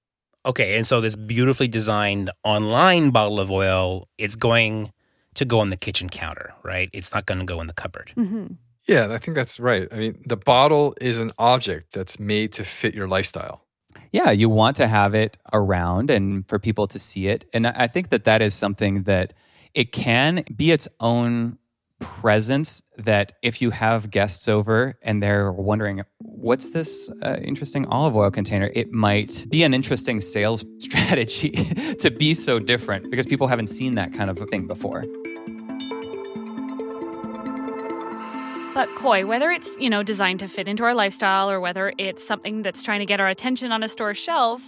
Okay. 0.46 0.76
And 0.76 0.86
so 0.86 1.00
this 1.00 1.16
beautifully 1.16 1.68
designed 1.68 2.30
online 2.44 3.10
bottle 3.10 3.40
of 3.40 3.50
oil, 3.50 4.08
it's 4.16 4.36
going 4.36 4.92
to 5.34 5.44
go 5.44 5.60
on 5.60 5.68
the 5.70 5.76
kitchen 5.76 6.08
counter, 6.08 6.54
right? 6.62 6.88
It's 6.94 7.12
not 7.12 7.26
going 7.26 7.40
to 7.40 7.44
go 7.44 7.60
in 7.60 7.66
the 7.66 7.74
cupboard. 7.74 8.12
hmm 8.14 8.46
Yeah, 8.86 9.08
I 9.12 9.18
think 9.18 9.34
that's 9.34 9.58
right. 9.60 9.86
I 9.92 9.96
mean, 9.96 10.22
the 10.24 10.36
bottle 10.36 10.94
is 11.00 11.18
an 11.18 11.32
object 11.38 11.92
that's 11.92 12.18
made 12.18 12.52
to 12.54 12.64
fit 12.64 12.94
your 12.94 13.08
lifestyle. 13.08 13.62
yeah, 14.12 14.30
you 14.30 14.48
want 14.48 14.76
to 14.76 14.86
have 14.86 15.14
it 15.14 15.36
around 15.52 16.10
and 16.10 16.48
for 16.48 16.58
people 16.58 16.86
to 16.88 16.98
see 16.98 17.26
it. 17.26 17.44
And 17.52 17.66
I 17.66 17.86
think 17.88 18.08
that 18.10 18.24
that 18.24 18.40
is 18.40 18.54
something 18.54 19.02
that 19.02 19.34
it 19.74 19.92
can 19.92 20.44
be 20.56 20.70
its 20.70 20.88
own 21.00 21.58
presence 21.98 22.82
that 22.96 23.32
if 23.42 23.60
you 23.60 23.70
have 23.70 24.10
guests 24.10 24.48
over 24.48 24.98
and 25.02 25.22
they're 25.22 25.50
wondering 25.52 26.02
what's 26.36 26.70
this 26.70 27.10
uh, 27.22 27.36
interesting 27.42 27.86
olive 27.86 28.14
oil 28.14 28.30
container 28.30 28.70
it 28.74 28.92
might 28.92 29.46
be 29.48 29.62
an 29.62 29.74
interesting 29.74 30.20
sales 30.20 30.64
strategy 30.78 31.50
to 31.98 32.10
be 32.10 32.34
so 32.34 32.58
different 32.58 33.10
because 33.10 33.26
people 33.26 33.46
haven't 33.46 33.68
seen 33.68 33.94
that 33.94 34.12
kind 34.12 34.30
of 34.30 34.40
a 34.40 34.46
thing 34.46 34.66
before 34.66 35.04
But 38.76 38.94
Khoi, 38.94 39.24
whether 39.24 39.50
it's, 39.50 39.74
you 39.78 39.88
know, 39.88 40.02
designed 40.02 40.40
to 40.40 40.48
fit 40.48 40.68
into 40.68 40.84
our 40.84 40.92
lifestyle 40.92 41.50
or 41.50 41.60
whether 41.60 41.94
it's 41.96 42.22
something 42.22 42.60
that's 42.60 42.82
trying 42.82 43.00
to 43.00 43.06
get 43.06 43.20
our 43.20 43.28
attention 43.28 43.72
on 43.72 43.82
a 43.82 43.88
store 43.88 44.12
shelf, 44.12 44.62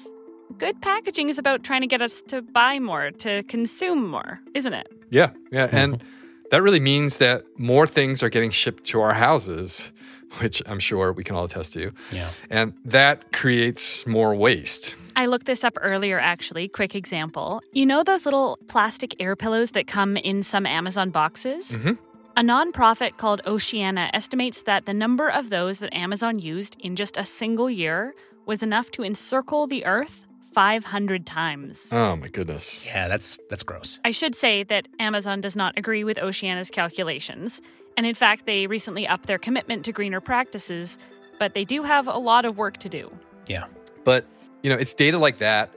good 0.57 0.81
packaging 0.81 1.29
is 1.29 1.39
about 1.39 1.63
trying 1.63 1.83
to 1.83 1.87
get 1.87 2.01
us 2.01 2.23
to 2.29 2.41
buy 2.41 2.79
more, 2.79 3.11
to 3.11 3.43
consume 3.43 4.09
more, 4.09 4.41
isn't 4.55 4.73
it? 4.73 4.91
Yeah, 5.11 5.33
yeah. 5.53 5.69
And 5.73 6.03
that 6.51 6.63
really 6.63 6.81
means 6.81 7.19
that 7.19 7.45
more 7.59 7.87
things 7.87 8.23
are 8.23 8.29
getting 8.29 8.51
shipped 8.51 8.85
to 8.85 9.01
our 9.01 9.15
houses, 9.15 9.93
which 10.39 10.63
I'm 10.67 10.79
sure 10.81 11.13
we 11.13 11.25
can 11.25 11.37
all 11.37 11.45
attest 11.45 11.73
to. 11.75 11.93
Yeah. 12.13 12.31
And 12.51 12.75
that 12.85 13.33
creates 13.33 14.07
more 14.07 14.35
waste. 14.35 14.95
I 15.17 15.27
looked 15.27 15.47
this 15.47 15.65
up 15.65 15.77
earlier, 15.81 16.21
actually. 16.21 16.69
Quick 16.69 16.95
example. 16.95 17.61
You 17.73 17.87
know 17.87 18.05
those 18.05 18.25
little 18.25 18.59
plastic 18.69 19.15
air 19.21 19.35
pillows 19.35 19.73
that 19.73 19.87
come 19.87 20.17
in 20.17 20.43
some 20.43 20.65
Amazon 20.65 21.11
boxes? 21.11 21.77
Mhm. 21.77 21.99
A 22.37 22.43
nonprofit 22.43 23.17
called 23.17 23.43
Oceana 23.47 24.11
estimates 24.15 24.63
that 24.63 24.87
the 24.87 24.95
number 24.95 25.29
of 25.29 25.51
those 25.51 25.81
that 25.81 25.93
Amazon 25.93 26.39
used 26.39 26.77
in 26.79 26.95
just 26.95 27.17
a 27.17 27.25
single 27.25 27.69
year 27.69 28.15
was 28.47 28.63
enough 28.63 28.93
to 28.93 29.03
encircle 29.03 29.67
the 29.67 29.85
Earth 29.85 30.25
500 30.59 31.25
times. 31.25 31.93
Oh 31.93 32.17
my 32.17 32.27
goodness. 32.27 32.85
Yeah, 32.85 33.07
that's 33.07 33.39
that's 33.49 33.63
gross. 33.63 34.01
I 34.05 34.11
should 34.11 34.35
say 34.35 34.65
that 34.65 34.89
Amazon 34.99 35.41
does 35.41 35.55
not 35.55 35.79
agree 35.79 36.03
with 36.03 36.19
Oceana's 36.19 36.69
calculations. 36.69 37.63
And 37.97 38.05
in 38.05 38.17
fact, 38.17 38.45
they 38.45 38.67
recently 38.67 39.07
upped 39.07 39.27
their 39.27 39.39
commitment 39.39 39.85
to 39.85 39.93
greener 39.93 40.21
practices, 40.21 40.99
but 41.39 41.55
they 41.55 41.65
do 41.65 41.85
have 41.85 42.09
a 42.09 42.19
lot 42.19 42.45
of 42.45 42.59
work 42.59 42.79
to 42.79 42.89
do. 42.89 43.09
Yeah. 43.47 43.67
But, 44.03 44.27
you 44.65 44.69
know, 44.69 44.75
it's 44.75 44.95
data 44.95 45.17
like 45.17 45.39
that 45.39 45.73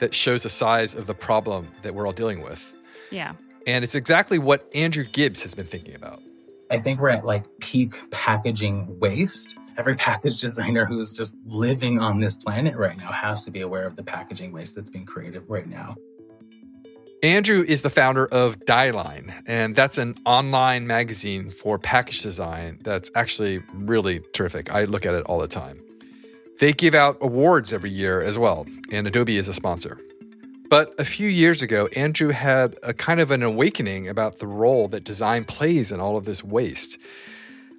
that 0.00 0.12
shows 0.12 0.42
the 0.42 0.50
size 0.50 0.96
of 0.96 1.06
the 1.06 1.14
problem 1.14 1.68
that 1.82 1.94
we're 1.94 2.04
all 2.04 2.12
dealing 2.12 2.42
with. 2.42 2.74
Yeah. 3.12 3.34
And 3.64 3.84
it's 3.84 3.94
exactly 3.94 4.40
what 4.40 4.68
Andrew 4.74 5.04
Gibbs 5.04 5.44
has 5.44 5.54
been 5.54 5.66
thinking 5.66 5.94
about. 5.94 6.20
I 6.68 6.78
think 6.78 6.98
we're 6.98 7.10
at 7.10 7.24
like 7.24 7.44
peak 7.60 7.94
packaging 8.10 8.98
waste. 8.98 9.54
Every 9.78 9.94
package 9.94 10.40
designer 10.40 10.86
who's 10.86 11.14
just 11.14 11.36
living 11.44 12.00
on 12.00 12.20
this 12.20 12.36
planet 12.36 12.76
right 12.76 12.96
now 12.96 13.12
has 13.12 13.44
to 13.44 13.50
be 13.50 13.60
aware 13.60 13.86
of 13.86 13.94
the 13.94 14.02
packaging 14.02 14.52
waste 14.52 14.74
that's 14.74 14.88
being 14.88 15.04
created 15.04 15.42
right 15.48 15.66
now. 15.66 15.96
Andrew 17.22 17.64
is 17.66 17.82
the 17.82 17.90
founder 17.90 18.26
of 18.26 18.58
Dieline, 18.60 19.32
and 19.46 19.74
that's 19.74 19.98
an 19.98 20.18
online 20.24 20.86
magazine 20.86 21.50
for 21.50 21.78
package 21.78 22.22
design 22.22 22.78
that's 22.82 23.10
actually 23.14 23.62
really 23.74 24.20
terrific. 24.32 24.72
I 24.72 24.84
look 24.84 25.04
at 25.04 25.14
it 25.14 25.24
all 25.24 25.38
the 25.38 25.48
time. 25.48 25.80
They 26.58 26.72
give 26.72 26.94
out 26.94 27.18
awards 27.20 27.72
every 27.72 27.90
year 27.90 28.20
as 28.20 28.38
well, 28.38 28.66
and 28.90 29.06
Adobe 29.06 29.36
is 29.36 29.48
a 29.48 29.54
sponsor. 29.54 29.98
But 30.70 30.98
a 30.98 31.04
few 31.04 31.28
years 31.28 31.62
ago, 31.62 31.88
Andrew 31.96 32.30
had 32.30 32.76
a 32.82 32.94
kind 32.94 33.20
of 33.20 33.30
an 33.30 33.42
awakening 33.42 34.08
about 34.08 34.38
the 34.38 34.46
role 34.46 34.88
that 34.88 35.04
design 35.04 35.44
plays 35.44 35.92
in 35.92 36.00
all 36.00 36.16
of 36.16 36.24
this 36.24 36.42
waste. 36.42 36.98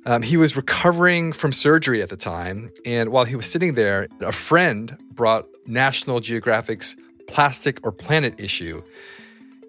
Um, 0.07 0.21
he 0.21 0.37
was 0.37 0.55
recovering 0.55 1.33
from 1.33 1.51
surgery 1.51 2.01
at 2.01 2.07
the 2.07 2.15
time, 2.15 2.69
and 2.85 3.09
while 3.09 3.25
he 3.25 3.35
was 3.35 3.45
sitting 3.45 3.73
there, 3.73 4.07
a 4.21 4.31
friend 4.31 4.97
brought 5.11 5.45
National 5.65 6.21
Geographic's 6.21 6.95
Plastic 7.27 7.85
or 7.85 7.91
Planet 7.91 8.35
issue. 8.37 8.83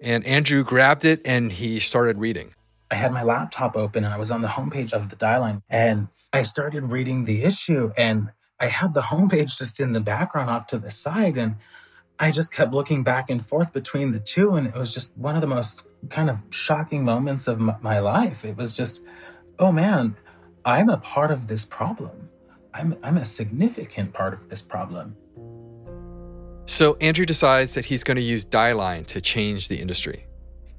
And 0.01 0.25
Andrew 0.25 0.63
grabbed 0.63 1.03
it 1.03 1.21
and 1.25 1.51
he 1.51 1.81
started 1.81 2.19
reading. 2.19 2.53
I 2.89 2.95
had 2.95 3.11
my 3.11 3.21
laptop 3.21 3.75
open 3.75 4.05
and 4.05 4.13
I 4.13 4.17
was 4.17 4.31
on 4.31 4.41
the 4.41 4.47
homepage 4.47 4.93
of 4.93 5.09
the 5.09 5.17
Dieline 5.17 5.61
and 5.69 6.07
I 6.31 6.43
started 6.43 6.83
reading 6.85 7.25
the 7.25 7.43
issue 7.43 7.91
and 7.97 8.31
I 8.61 8.67
had 8.67 8.93
the 8.93 9.01
homepage 9.01 9.57
just 9.57 9.81
in 9.81 9.91
the 9.91 9.99
background 9.99 10.49
off 10.49 10.67
to 10.67 10.77
the 10.77 10.89
side 10.89 11.37
and 11.37 11.57
I 12.17 12.31
just 12.31 12.53
kept 12.53 12.71
looking 12.71 13.03
back 13.03 13.29
and 13.29 13.45
forth 13.45 13.73
between 13.73 14.13
the 14.13 14.21
two 14.21 14.55
and 14.55 14.67
it 14.67 14.73
was 14.73 14.93
just 14.93 15.15
one 15.17 15.35
of 15.35 15.41
the 15.41 15.47
most 15.47 15.83
kind 16.09 16.29
of 16.29 16.37
shocking 16.49 17.03
moments 17.03 17.49
of 17.49 17.59
my 17.59 17.99
life. 17.99 18.45
It 18.45 18.55
was 18.55 18.75
just, 18.75 19.03
oh 19.59 19.73
man, 19.73 20.15
I'm 20.65 20.89
a 20.89 20.97
part 20.97 21.31
of 21.31 21.47
this 21.47 21.65
problem. 21.65 22.29
I'm, 22.73 22.97
I'm 23.03 23.17
a 23.17 23.25
significant 23.25 24.13
part 24.13 24.33
of 24.33 24.49
this 24.49 24.61
problem. 24.61 25.15
So 26.65 26.95
Andrew 27.01 27.25
decides 27.25 27.73
that 27.73 27.85
he's 27.85 28.03
going 28.03 28.17
to 28.17 28.21
use 28.23 28.45
Dieline 28.45 29.07
to 29.07 29.21
change 29.21 29.67
the 29.67 29.79
industry. 29.79 30.25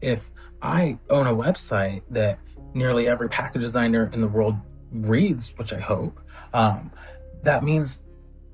if 0.01 0.31
I 0.63 0.99
own 1.09 1.27
a 1.27 1.35
website 1.35 2.03
that 2.11 2.39
nearly 2.75 3.09
every 3.09 3.29
package 3.29 3.63
designer 3.63 4.11
in 4.13 4.21
the 4.21 4.29
world 4.29 4.57
reads, 4.93 5.55
which 5.57 5.73
I 5.73 5.81
hope, 5.81 6.21
um, 6.53 6.91
that 7.43 7.63
means 7.63 8.03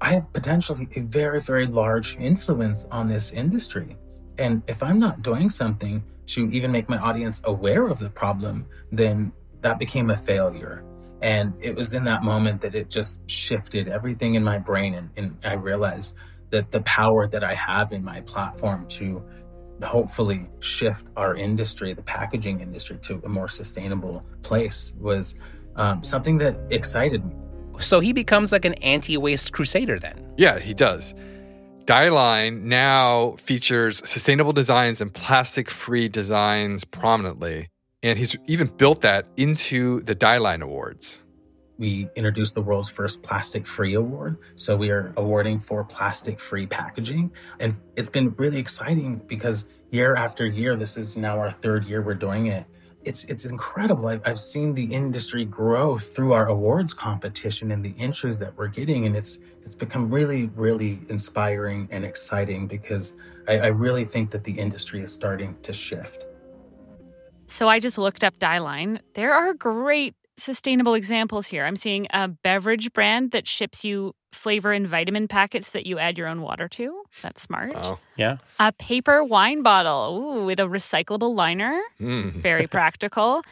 I 0.00 0.12
have 0.12 0.32
potentially 0.32 0.88
a 0.94 1.00
very, 1.00 1.40
very 1.40 1.66
large 1.66 2.16
influence 2.18 2.84
on 2.90 3.08
this 3.08 3.32
industry. 3.32 3.96
And 4.38 4.62
if 4.66 4.82
I'm 4.82 4.98
not 4.98 5.22
doing 5.22 5.50
something 5.50 6.04
to 6.26 6.48
even 6.50 6.70
make 6.70 6.88
my 6.88 6.98
audience 6.98 7.40
aware 7.44 7.86
of 7.88 7.98
the 7.98 8.10
problem, 8.10 8.66
then 8.92 9.32
that 9.62 9.78
became 9.78 10.10
a 10.10 10.16
failure. 10.16 10.84
And 11.22 11.54
it 11.60 11.74
was 11.74 11.94
in 11.94 12.04
that 12.04 12.22
moment 12.22 12.60
that 12.60 12.74
it 12.74 12.90
just 12.90 13.28
shifted 13.30 13.88
everything 13.88 14.34
in 14.34 14.44
my 14.44 14.58
brain. 14.58 14.94
And, 14.94 15.10
and 15.16 15.36
I 15.44 15.54
realized 15.54 16.14
that 16.50 16.70
the 16.70 16.82
power 16.82 17.26
that 17.26 17.42
I 17.42 17.54
have 17.54 17.92
in 17.92 18.04
my 18.04 18.20
platform 18.22 18.86
to 18.88 19.24
hopefully 19.82 20.48
shift 20.60 21.06
our 21.16 21.34
industry, 21.34 21.92
the 21.92 22.02
packaging 22.02 22.60
industry, 22.60 22.98
to 23.02 23.20
a 23.24 23.28
more 23.28 23.48
sustainable 23.48 24.24
place 24.42 24.94
was 24.98 25.34
um, 25.76 26.02
something 26.04 26.38
that 26.38 26.56
excited 26.70 27.24
me. 27.24 27.34
So 27.78 28.00
he 28.00 28.12
becomes 28.12 28.52
like 28.52 28.64
an 28.64 28.74
anti-waste 28.74 29.52
crusader 29.52 29.98
then. 29.98 30.32
Yeah, 30.38 30.58
he 30.58 30.72
does. 30.72 31.14
Dieline 31.84 32.62
now 32.62 33.36
features 33.36 34.02
sustainable 34.08 34.52
designs 34.52 35.00
and 35.00 35.12
plastic 35.12 35.70
free 35.70 36.08
designs 36.08 36.84
prominently. 36.84 37.68
And 38.02 38.18
he's 38.18 38.36
even 38.46 38.68
built 38.68 39.00
that 39.00 39.26
into 39.36 40.02
the 40.02 40.14
Dieline 40.14 40.62
Awards. 40.62 41.20
We 41.78 42.08
introduced 42.16 42.54
the 42.54 42.62
world's 42.62 42.88
first 42.88 43.22
plastic 43.22 43.66
free 43.66 43.94
award. 43.94 44.38
So 44.56 44.76
we 44.76 44.90
are 44.90 45.12
awarding 45.16 45.60
for 45.60 45.84
plastic 45.84 46.40
free 46.40 46.66
packaging. 46.66 47.32
And 47.60 47.78
it's 47.96 48.10
been 48.10 48.34
really 48.36 48.58
exciting 48.58 49.22
because 49.26 49.68
year 49.90 50.14
after 50.14 50.46
year, 50.46 50.76
this 50.76 50.96
is 50.96 51.16
now 51.16 51.38
our 51.38 51.50
third 51.50 51.84
year 51.84 52.00
we're 52.00 52.14
doing 52.14 52.46
it. 52.46 52.66
It's, 53.04 53.24
it's 53.24 53.44
incredible. 53.44 54.08
I've, 54.08 54.22
I've 54.24 54.40
seen 54.40 54.74
the 54.74 54.84
industry 54.84 55.44
grow 55.44 55.96
through 55.96 56.32
our 56.32 56.46
awards 56.46 56.92
competition 56.92 57.70
and 57.70 57.84
the 57.84 57.94
entries 57.98 58.38
that 58.40 58.56
we're 58.56 58.68
getting. 58.68 59.04
And 59.06 59.16
it's, 59.16 59.38
it's 59.64 59.74
become 59.74 60.10
really, 60.10 60.46
really 60.54 61.00
inspiring 61.08 61.88
and 61.90 62.04
exciting 62.04 62.66
because 62.66 63.14
I, 63.46 63.58
I 63.58 63.66
really 63.66 64.04
think 64.04 64.30
that 64.30 64.44
the 64.44 64.58
industry 64.58 65.02
is 65.02 65.12
starting 65.12 65.56
to 65.62 65.72
shift. 65.72 66.26
So 67.46 67.68
I 67.68 67.78
just 67.78 67.96
looked 67.98 68.24
up 68.24 68.38
Dieline. 68.38 69.00
There 69.14 69.32
are 69.32 69.54
great 69.54 70.14
sustainable 70.36 70.94
examples 70.94 71.46
here. 71.46 71.64
I'm 71.64 71.76
seeing 71.76 72.06
a 72.10 72.28
beverage 72.28 72.92
brand 72.92 73.30
that 73.30 73.48
ships 73.48 73.84
you 73.84 74.14
flavor 74.32 74.72
and 74.72 74.86
vitamin 74.86 75.28
packets 75.28 75.70
that 75.70 75.86
you 75.86 75.98
add 75.98 76.18
your 76.18 76.28
own 76.28 76.42
water 76.42 76.68
to. 76.68 77.02
That's 77.22 77.40
smart. 77.40 77.74
Wow. 77.74 77.98
Yeah. 78.16 78.36
A 78.58 78.72
paper 78.72 79.24
wine 79.24 79.62
bottle 79.62 80.18
ooh, 80.18 80.44
with 80.44 80.60
a 80.60 80.64
recyclable 80.64 81.34
liner. 81.34 81.80
Mm. 82.00 82.34
Very 82.34 82.66
practical. 82.78 83.42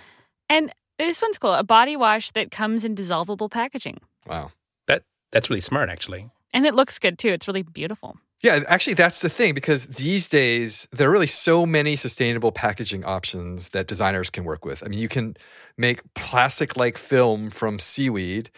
And 0.48 0.72
this 0.98 1.22
one's 1.22 1.38
cool 1.38 1.54
a 1.54 1.64
body 1.64 1.96
wash 1.96 2.32
that 2.32 2.50
comes 2.50 2.84
in 2.84 2.94
dissolvable 2.94 3.50
packaging. 3.50 3.98
Wow. 4.26 4.50
That 4.86 5.04
that's 5.32 5.48
really 5.48 5.62
smart 5.62 5.88
actually. 5.88 6.30
And 6.52 6.66
it 6.66 6.74
looks 6.74 6.98
good 6.98 7.18
too. 7.18 7.28
It's 7.28 7.48
really 7.48 7.62
beautiful. 7.62 8.18
Yeah, 8.44 8.62
actually, 8.68 8.92
that's 8.92 9.20
the 9.20 9.30
thing 9.30 9.54
because 9.54 9.86
these 9.86 10.28
days 10.28 10.86
there 10.92 11.08
are 11.08 11.10
really 11.10 11.26
so 11.26 11.64
many 11.64 11.96
sustainable 11.96 12.52
packaging 12.52 13.02
options 13.02 13.70
that 13.70 13.86
designers 13.86 14.28
can 14.28 14.44
work 14.44 14.66
with. 14.66 14.82
I 14.84 14.88
mean, 14.88 14.98
you 14.98 15.08
can 15.08 15.34
make 15.78 16.02
plastic 16.12 16.76
like 16.76 16.98
film 16.98 17.48
from 17.48 17.78
seaweed. 17.78 18.50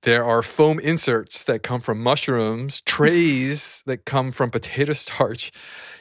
There 0.00 0.24
are 0.24 0.42
foam 0.42 0.80
inserts 0.80 1.44
that 1.44 1.62
come 1.62 1.80
from 1.80 2.02
mushrooms, 2.02 2.80
trays 2.84 3.84
that 3.86 4.06
come 4.06 4.32
from 4.32 4.50
potato 4.50 4.92
starch, 4.92 5.52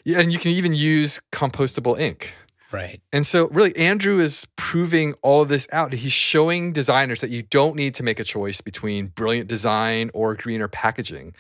and 0.04 0.34
you 0.34 0.40
can 0.40 0.50
even 0.50 0.74
use 0.74 1.22
compostable 1.32 2.00
ink. 2.00 2.34
Right. 2.72 3.04
And 3.14 3.24
so, 3.24 3.50
really, 3.50 3.76
Andrew 3.76 4.20
is 4.20 4.48
proving 4.56 5.14
all 5.22 5.44
of 5.44 5.50
this 5.50 5.68
out. 5.72 5.94
He's 5.94 6.12
showing 6.12 6.74
designers 6.74 7.22
that 7.22 7.30
you 7.30 7.44
don't 7.44 7.76
need 7.76 7.94
to 7.96 8.04
make 8.04 8.20
a 8.20 8.24
choice 8.24 8.62
between 8.62 9.08
brilliant 9.08 9.48
design 9.48 10.10
or 10.12 10.34
greener 10.34 10.68
packaging. 10.68 11.36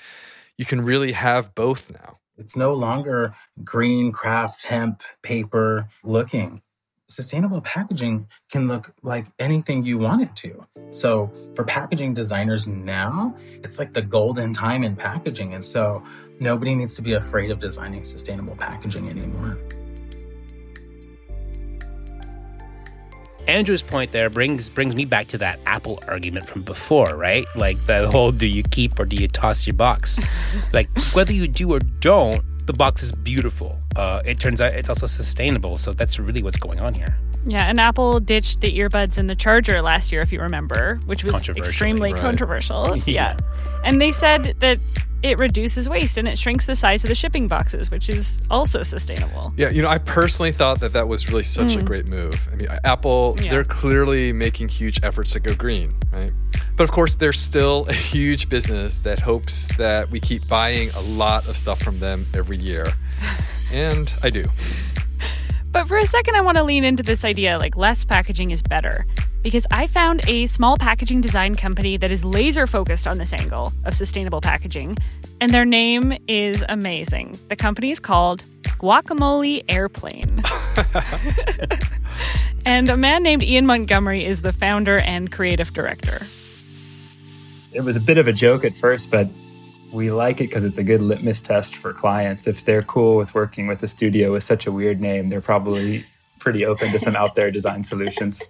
You 0.61 0.65
can 0.65 0.81
really 0.81 1.13
have 1.13 1.55
both 1.55 1.89
now. 1.91 2.19
It's 2.37 2.55
no 2.55 2.71
longer 2.71 3.33
green 3.63 4.11
craft 4.11 4.65
hemp 4.65 5.01
paper 5.23 5.87
looking. 6.03 6.61
sustainable 7.07 7.61
packaging 7.61 8.27
can 8.51 8.67
look 8.67 8.93
like 9.01 9.25
anything 9.39 9.83
you 9.83 9.97
want 9.97 10.21
it 10.21 10.35
to. 10.35 10.67
So 10.91 11.31
for 11.55 11.63
packaging 11.63 12.13
designers 12.13 12.67
now, 12.67 13.35
it's 13.63 13.79
like 13.79 13.93
the 13.93 14.03
golden 14.03 14.53
time 14.53 14.83
in 14.83 14.95
packaging. 14.95 15.53
And 15.55 15.65
so 15.65 16.03
nobody 16.39 16.75
needs 16.75 16.95
to 16.95 17.01
be 17.01 17.13
afraid 17.13 17.49
of 17.49 17.57
designing 17.57 18.05
sustainable 18.05 18.55
packaging 18.55 19.09
anymore. 19.09 19.57
Andrew's 23.47 23.81
point 23.81 24.11
there 24.11 24.29
brings 24.29 24.69
brings 24.69 24.95
me 24.95 25.05
back 25.05 25.27
to 25.27 25.37
that 25.39 25.59
Apple 25.65 25.99
argument 26.07 26.47
from 26.47 26.61
before, 26.61 27.15
right? 27.15 27.45
Like 27.55 27.77
the 27.85 28.09
whole 28.09 28.31
do 28.31 28.45
you 28.45 28.63
keep 28.63 28.99
or 28.99 29.05
do 29.05 29.15
you 29.15 29.27
toss 29.27 29.65
your 29.65 29.73
box? 29.73 30.19
like 30.73 30.89
whether 31.13 31.33
you 31.33 31.47
do 31.47 31.73
or 31.73 31.79
don't, 31.79 32.41
the 32.67 32.73
box 32.73 33.03
is 33.03 33.11
beautiful. 33.11 33.80
Uh, 33.95 34.21
it 34.25 34.39
turns 34.39 34.61
out 34.61 34.73
it's 34.73 34.89
also 34.89 35.07
sustainable, 35.07 35.75
so 35.75 35.93
that's 35.93 36.19
really 36.19 36.43
what's 36.43 36.57
going 36.57 36.81
on 36.83 36.93
here. 36.93 37.15
Yeah, 37.45 37.65
and 37.65 37.79
Apple 37.79 38.19
ditched 38.19 38.61
the 38.61 38.77
earbuds 38.77 39.17
and 39.17 39.29
the 39.29 39.35
charger 39.35 39.81
last 39.81 40.11
year, 40.11 40.21
if 40.21 40.31
you 40.31 40.39
remember, 40.41 40.99
which 41.05 41.23
was 41.23 41.47
extremely 41.49 42.13
right. 42.13 42.21
controversial. 42.21 42.97
Yeah. 43.05 43.35
yeah. 43.35 43.37
And 43.83 43.99
they 43.99 44.11
said 44.11 44.55
that 44.59 44.77
it 45.23 45.39
reduces 45.39 45.87
waste 45.87 46.17
and 46.17 46.27
it 46.27 46.37
shrinks 46.37 46.65
the 46.65 46.75
size 46.75 47.03
of 47.03 47.09
the 47.09 47.15
shipping 47.15 47.47
boxes, 47.47 47.91
which 47.91 48.09
is 48.09 48.43
also 48.49 48.81
sustainable. 48.81 49.53
Yeah, 49.57 49.69
you 49.69 49.81
know, 49.81 49.87
I 49.87 49.97
personally 49.97 50.51
thought 50.51 50.79
that 50.79 50.93
that 50.93 51.07
was 51.07 51.29
really 51.29 51.43
such 51.43 51.75
a 51.75 51.81
great 51.81 52.09
move. 52.09 52.39
I 52.51 52.55
mean, 52.55 52.67
Apple, 52.83 53.37
Yeah. 53.39 53.51
they're 53.51 53.63
clearly 53.63 54.33
making 54.33 54.69
huge 54.69 54.99
efforts 55.03 55.31
to 55.31 55.39
go 55.39 55.53
green, 55.55 55.93
right? 56.11 56.31
But 56.75 56.85
of 56.85 56.91
course, 56.91 57.15
there's 57.15 57.39
still 57.39 57.85
a 57.87 57.93
huge 57.93 58.49
business 58.49 58.99
that 58.99 59.19
hopes 59.19 59.75
that 59.77 60.09
we 60.09 60.19
keep 60.19 60.47
buying 60.47 60.89
a 60.91 61.01
lot 61.01 61.47
of 61.47 61.57
stuff 61.57 61.81
from 61.81 61.99
them 61.99 62.25
every 62.33 62.57
year. 62.57 62.87
And 63.71 64.11
I 64.21 64.29
do. 64.29 64.45
But 65.71 65.87
for 65.87 65.97
a 65.97 66.05
second, 66.05 66.35
I 66.35 66.41
want 66.41 66.57
to 66.57 66.63
lean 66.63 66.83
into 66.83 67.01
this 67.01 67.23
idea 67.23 67.57
like 67.57 67.77
less 67.77 68.03
packaging 68.03 68.51
is 68.51 68.61
better. 68.61 69.05
Because 69.41 69.65
I 69.71 69.87
found 69.87 70.21
a 70.27 70.45
small 70.45 70.77
packaging 70.77 71.21
design 71.21 71.55
company 71.55 71.97
that 71.97 72.11
is 72.11 72.25
laser 72.25 72.67
focused 72.67 73.07
on 73.07 73.17
this 73.17 73.33
angle 73.33 73.73
of 73.85 73.95
sustainable 73.95 74.41
packaging, 74.41 74.97
and 75.39 75.51
their 75.51 75.65
name 75.65 76.15
is 76.27 76.63
amazing. 76.69 77.35
The 77.47 77.55
company 77.55 77.89
is 77.89 77.99
called 77.99 78.43
Guacamole 78.63 79.63
Airplane. 79.69 80.43
and 82.65 82.89
a 82.89 82.97
man 82.97 83.23
named 83.23 83.41
Ian 83.41 83.65
Montgomery 83.65 84.23
is 84.23 84.41
the 84.41 84.51
founder 84.51 84.99
and 84.99 85.31
creative 85.31 85.73
director. 85.73 86.21
it 87.73 87.81
was 87.81 87.95
a 87.95 88.01
bit 88.01 88.17
of 88.17 88.27
a 88.27 88.33
joke 88.33 88.63
at 88.63 88.73
first, 88.73 89.09
but 89.09 89.27
we 89.91 90.11
like 90.11 90.39
it 90.41 90.47
because 90.47 90.63
it's 90.63 90.77
a 90.77 90.83
good 90.83 91.01
litmus 91.01 91.41
test 91.41 91.75
for 91.75 91.93
clients. 91.93 92.47
If 92.47 92.65
they're 92.65 92.83
cool 92.83 93.17
with 93.17 93.33
working 93.35 93.67
with 93.67 93.83
a 93.83 93.87
studio 93.87 94.33
with 94.33 94.43
such 94.43 94.65
a 94.65 94.71
weird 94.71 95.01
name, 95.01 95.29
they're 95.29 95.41
probably 95.41 96.05
pretty 96.39 96.65
open 96.65 96.91
to 96.91 96.99
some 96.99 97.15
out 97.15 97.35
there 97.35 97.51
design 97.51 97.83
solutions. 97.83 98.41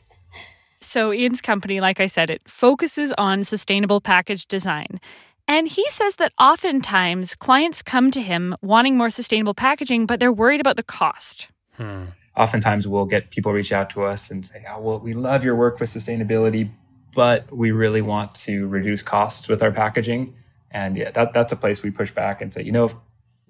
So, 0.80 1.14
Ian's 1.14 1.42
company, 1.42 1.80
like 1.80 2.00
I 2.00 2.08
said, 2.08 2.30
it 2.30 2.42
focuses 2.48 3.14
on 3.18 3.44
sustainable 3.44 4.02
package 4.02 4.48
design. 4.48 5.00
And 5.48 5.68
he 5.68 5.88
says 5.90 6.16
that 6.16 6.34
oftentimes 6.40 7.36
clients 7.36 7.82
come 7.82 8.10
to 8.12 8.22
him 8.22 8.56
wanting 8.62 8.98
more 8.98 9.10
sustainable 9.10 9.54
packaging, 9.54 10.06
but 10.06 10.20
they're 10.20 10.32
worried 10.32 10.62
about 10.62 10.78
the 10.78 10.84
cost. 10.84 11.48
Hmm. 11.74 12.06
Oftentimes, 12.38 12.88
we'll 12.88 13.06
get 13.06 13.30
people 13.30 13.52
reach 13.52 13.74
out 13.74 13.90
to 13.92 14.04
us 14.04 14.32
and 14.32 14.46
say, 14.46 14.64
"Oh, 14.70 14.80
well, 14.80 15.00
we 15.00 15.14
love 15.14 15.44
your 15.44 15.56
work 15.56 15.80
with 15.80 15.90
sustainability, 15.90 16.70
but 17.14 17.52
we 17.52 17.72
really 17.72 18.02
want 18.02 18.34
to 18.36 18.68
reduce 18.68 19.04
costs 19.04 19.50
with 19.50 19.62
our 19.62 19.72
packaging." 19.72 20.34
And 20.72 20.98
yeah, 20.98 21.12
that, 21.12 21.34
that's 21.34 21.52
a 21.52 21.56
place 21.56 21.84
we 21.84 21.92
push 21.92 22.12
back 22.12 22.42
and 22.42 22.52
say, 22.52 22.64
you 22.64 22.72
know, 22.72 22.86
if 22.86 22.96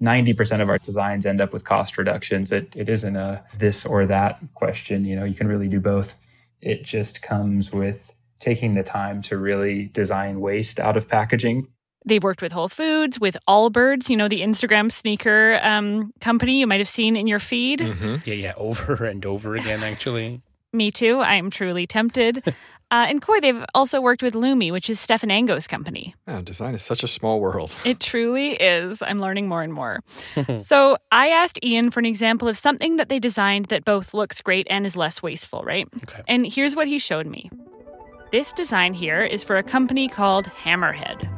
90% 0.00 0.60
of 0.60 0.68
our 0.68 0.78
designs 0.78 1.24
end 1.26 1.40
up 1.40 1.52
with 1.52 1.64
cost 1.64 1.96
reductions, 1.96 2.50
it, 2.52 2.74
it 2.76 2.88
isn't 2.88 3.16
a 3.16 3.44
this 3.56 3.86
or 3.86 4.06
that 4.06 4.40
question. 4.54 5.04
You 5.04 5.16
know, 5.16 5.24
you 5.24 5.34
can 5.34 5.46
really 5.46 5.68
do 5.68 5.80
both. 5.80 6.16
It 6.60 6.84
just 6.84 7.22
comes 7.22 7.72
with 7.72 8.14
taking 8.40 8.74
the 8.74 8.82
time 8.82 9.22
to 9.22 9.38
really 9.38 9.86
design 9.86 10.40
waste 10.40 10.80
out 10.80 10.96
of 10.96 11.08
packaging 11.08 11.68
They've 12.04 12.22
worked 12.22 12.42
with 12.42 12.52
Whole 12.52 12.68
Foods, 12.68 13.20
with 13.20 13.36
Allbirds, 13.48 14.08
you 14.08 14.16
know, 14.16 14.28
the 14.28 14.40
Instagram 14.40 14.90
sneaker 14.90 15.60
um, 15.62 16.12
company 16.20 16.58
you 16.58 16.66
might 16.66 16.80
have 16.80 16.88
seen 16.88 17.16
in 17.16 17.26
your 17.26 17.38
feed. 17.38 17.80
Yeah, 18.24 18.34
yeah, 18.34 18.54
over 18.56 19.04
and 19.04 19.24
over 19.24 19.54
again, 19.54 19.82
actually. 19.82 20.42
Me 20.72 20.90
too. 20.90 21.18
I 21.18 21.34
am 21.34 21.50
truly 21.50 21.86
tempted. 21.86 22.42
uh, 22.46 22.52
and 22.90 23.20
Khoi, 23.20 23.40
they've 23.40 23.64
also 23.74 24.00
worked 24.00 24.22
with 24.22 24.32
Lumi, 24.32 24.72
which 24.72 24.88
is 24.88 24.98
Stephan 24.98 25.30
Ango's 25.30 25.66
company. 25.66 26.14
Wow, 26.26 26.40
design 26.40 26.74
is 26.74 26.82
such 26.82 27.02
a 27.02 27.06
small 27.06 27.40
world. 27.40 27.76
It 27.84 28.00
truly 28.00 28.52
is. 28.52 29.02
I'm 29.02 29.20
learning 29.20 29.48
more 29.48 29.62
and 29.62 29.72
more. 29.72 30.00
so 30.56 30.96
I 31.10 31.28
asked 31.28 31.58
Ian 31.62 31.90
for 31.90 32.00
an 32.00 32.06
example 32.06 32.48
of 32.48 32.56
something 32.56 32.96
that 32.96 33.10
they 33.10 33.18
designed 33.18 33.66
that 33.66 33.84
both 33.84 34.14
looks 34.14 34.40
great 34.40 34.66
and 34.70 34.86
is 34.86 34.96
less 34.96 35.22
wasteful, 35.22 35.62
right? 35.62 35.86
Okay. 36.04 36.22
And 36.26 36.46
here's 36.46 36.74
what 36.74 36.88
he 36.88 36.98
showed 36.98 37.26
me. 37.26 37.50
This 38.30 38.50
design 38.50 38.94
here 38.94 39.20
is 39.20 39.44
for 39.44 39.58
a 39.58 39.62
company 39.62 40.08
called 40.08 40.46
Hammerhead. 40.46 41.28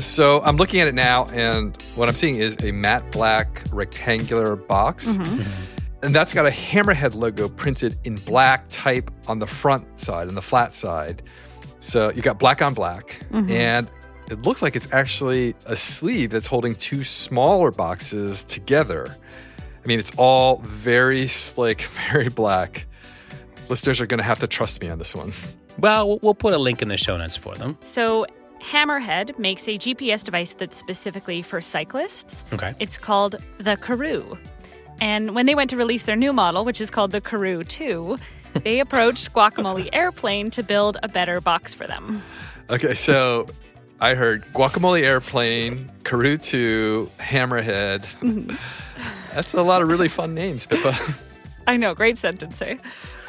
So 0.00 0.42
I'm 0.42 0.56
looking 0.56 0.80
at 0.80 0.88
it 0.88 0.94
now, 0.94 1.26
and 1.26 1.80
what 1.94 2.08
I'm 2.08 2.16
seeing 2.16 2.36
is 2.36 2.56
a 2.64 2.72
matte 2.72 3.12
black 3.12 3.62
rectangular 3.70 4.56
box. 4.56 5.16
And 6.02 6.14
that's 6.14 6.32
got 6.32 6.46
a 6.46 6.50
hammerhead 6.50 7.14
logo 7.14 7.48
printed 7.48 7.96
in 8.04 8.14
black 8.14 8.64
type 8.68 9.10
on 9.28 9.38
the 9.38 9.46
front 9.46 10.00
side 10.00 10.28
and 10.28 10.36
the 10.36 10.42
flat 10.42 10.72
side. 10.74 11.22
So 11.80 12.10
you 12.10 12.22
got 12.22 12.38
black 12.38 12.62
on 12.62 12.72
black. 12.74 13.20
Mm-hmm. 13.30 13.52
And 13.52 13.90
it 14.30 14.40
looks 14.42 14.62
like 14.62 14.76
it's 14.76 14.88
actually 14.92 15.54
a 15.66 15.76
sleeve 15.76 16.30
that's 16.30 16.46
holding 16.46 16.74
two 16.74 17.04
smaller 17.04 17.70
boxes 17.70 18.44
together. 18.44 19.14
I 19.82 19.86
mean, 19.86 19.98
it's 19.98 20.12
all 20.16 20.58
very 20.58 21.26
slick, 21.26 21.82
very 22.10 22.28
black. 22.28 22.86
Listeners 23.68 24.00
are 24.00 24.06
going 24.06 24.18
to 24.18 24.24
have 24.24 24.40
to 24.40 24.46
trust 24.46 24.80
me 24.80 24.88
on 24.88 24.98
this 24.98 25.14
one. 25.14 25.32
Well, 25.78 26.08
we'll- 26.08 26.18
we'll 26.22 26.34
put 26.34 26.52
a 26.54 26.58
link 26.58 26.80
in 26.82 26.88
the 26.88 26.96
show 26.96 27.16
notes 27.16 27.36
for 27.36 27.54
them. 27.54 27.76
So 27.82 28.26
Hammerhead 28.62 29.38
makes 29.38 29.66
a 29.68 29.78
GPS 29.78 30.22
device 30.24 30.54
that's 30.54 30.76
specifically 30.76 31.40
for 31.42 31.60
cyclists. 31.60 32.44
Okay. 32.52 32.74
It's 32.78 32.98
called 32.98 33.36
the 33.58 33.76
Karoo. 33.76 34.36
And 35.00 35.34
when 35.34 35.46
they 35.46 35.54
went 35.54 35.70
to 35.70 35.76
release 35.76 36.04
their 36.04 36.16
new 36.16 36.32
model, 36.32 36.64
which 36.64 36.80
is 36.80 36.90
called 36.90 37.12
the 37.12 37.20
Karoo 37.20 37.64
2, 37.64 38.18
they 38.62 38.80
approached 38.86 39.32
Guacamole 39.32 39.88
Airplane 39.92 40.50
to 40.50 40.62
build 40.62 40.98
a 41.02 41.08
better 41.08 41.40
box 41.40 41.74
for 41.74 41.86
them. 41.86 42.22
Okay, 42.68 42.94
so 42.94 43.46
I 44.00 44.14
heard 44.14 44.44
guacamole 44.54 45.02
airplane, 45.02 45.90
Karoo 46.04 46.38
2, 46.38 47.10
Hammerhead. 47.18 48.04
That's 49.34 49.52
a 49.52 49.62
lot 49.62 49.82
of 49.82 49.88
really 49.88 50.08
fun 50.08 50.34
names, 50.34 50.64
Pippa. 50.64 50.96
I 51.66 51.76
know, 51.76 51.94
great 51.94 52.16
sentence, 52.16 52.62
eh? 52.62 52.76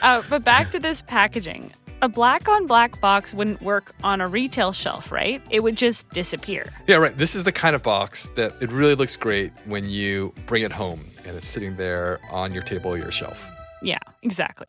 Uh, 0.01 0.23
but 0.29 0.43
back 0.43 0.71
to 0.71 0.79
this 0.79 1.01
packaging. 1.01 1.73
A 2.03 2.09
black 2.09 2.49
on 2.49 2.65
black 2.65 2.99
box 2.99 3.31
wouldn't 3.31 3.61
work 3.61 3.93
on 4.03 4.21
a 4.21 4.27
retail 4.27 4.71
shelf, 4.71 5.11
right? 5.11 5.39
It 5.51 5.59
would 5.61 5.75
just 5.75 6.09
disappear. 6.09 6.65
yeah, 6.87 6.95
right. 6.95 7.15
This 7.15 7.35
is 7.35 7.43
the 7.43 7.51
kind 7.51 7.75
of 7.75 7.83
box 7.83 8.27
that 8.35 8.53
it 8.59 8.71
really 8.71 8.95
looks 8.95 9.15
great 9.15 9.51
when 9.65 9.87
you 9.87 10.33
bring 10.47 10.63
it 10.63 10.71
home 10.71 11.01
and 11.27 11.37
it's 11.37 11.47
sitting 11.47 11.75
there 11.75 12.19
on 12.31 12.53
your 12.53 12.63
table 12.63 12.89
or 12.89 12.97
your 12.97 13.11
shelf. 13.11 13.47
Yeah, 13.83 13.99
exactly. 14.23 14.65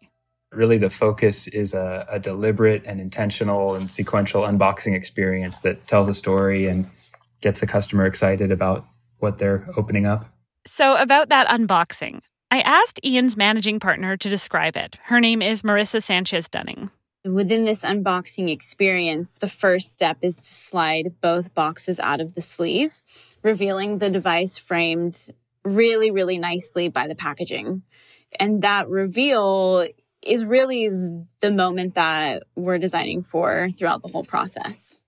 really 0.53 0.77
the 0.77 0.90
focus 0.90 1.47
is 1.49 1.73
a, 1.73 2.07
a 2.11 2.18
deliberate 2.18 2.83
and 2.85 3.01
intentional 3.01 3.77
and 3.77 3.90
sequential 3.90 4.42
unboxing 4.42 4.95
experience 4.95 5.61
that 5.61 5.87
tells 5.87 6.09
a 6.09 6.14
story 6.14 6.66
and 6.66 6.87
gets 7.40 7.61
the 7.61 7.66
customer 7.66 8.05
excited 8.05 8.53
about 8.53 8.85
what 9.21 9.38
they're 9.38 9.66
opening 9.79 10.05
up. 10.05 10.27
So, 10.66 10.97
about 10.97 11.31
that 11.31 11.49
unboxing, 11.49 12.21
I 12.51 12.61
asked 12.61 13.01
Ian's 13.03 13.38
managing 13.38 13.81
partner 13.81 14.18
to 14.18 14.29
describe 14.29 14.77
it. 14.77 14.99
Her 15.05 15.18
name 15.18 15.40
is 15.40 15.62
Marissa 15.62 16.03
Sanchez 16.03 16.47
Dunning. 16.47 16.90
Within 17.25 17.65
this 17.65 17.85
unboxing 17.85 18.51
experience, 18.51 19.39
the 19.39 19.47
first 19.47 19.93
step 19.93 20.19
is 20.23 20.39
to 20.39 20.49
slide 20.49 21.15
both 21.21 21.55
boxes 21.55 22.01
out 22.01 22.21
of 22.21 22.35
the 22.35 22.41
sleeve, 22.41 23.01
revealing 23.45 23.99
the 23.99 24.11
device 24.11 24.59
framed 24.59 25.33
really, 25.65 26.11
really 26.11 26.39
nicely 26.39 26.89
by 26.89 27.07
the 27.07 27.15
packaging. 27.15 27.83
And 28.41 28.63
that 28.63 28.89
reveal 28.89 29.87
is 30.21 30.45
really 30.45 30.89
the 31.41 31.53
moment 31.53 31.95
that 31.95 32.43
we're 32.57 32.79
designing 32.79 33.23
for 33.23 33.69
throughout 33.71 34.03
the 34.03 34.09
whole 34.09 34.25
process. 34.25 34.99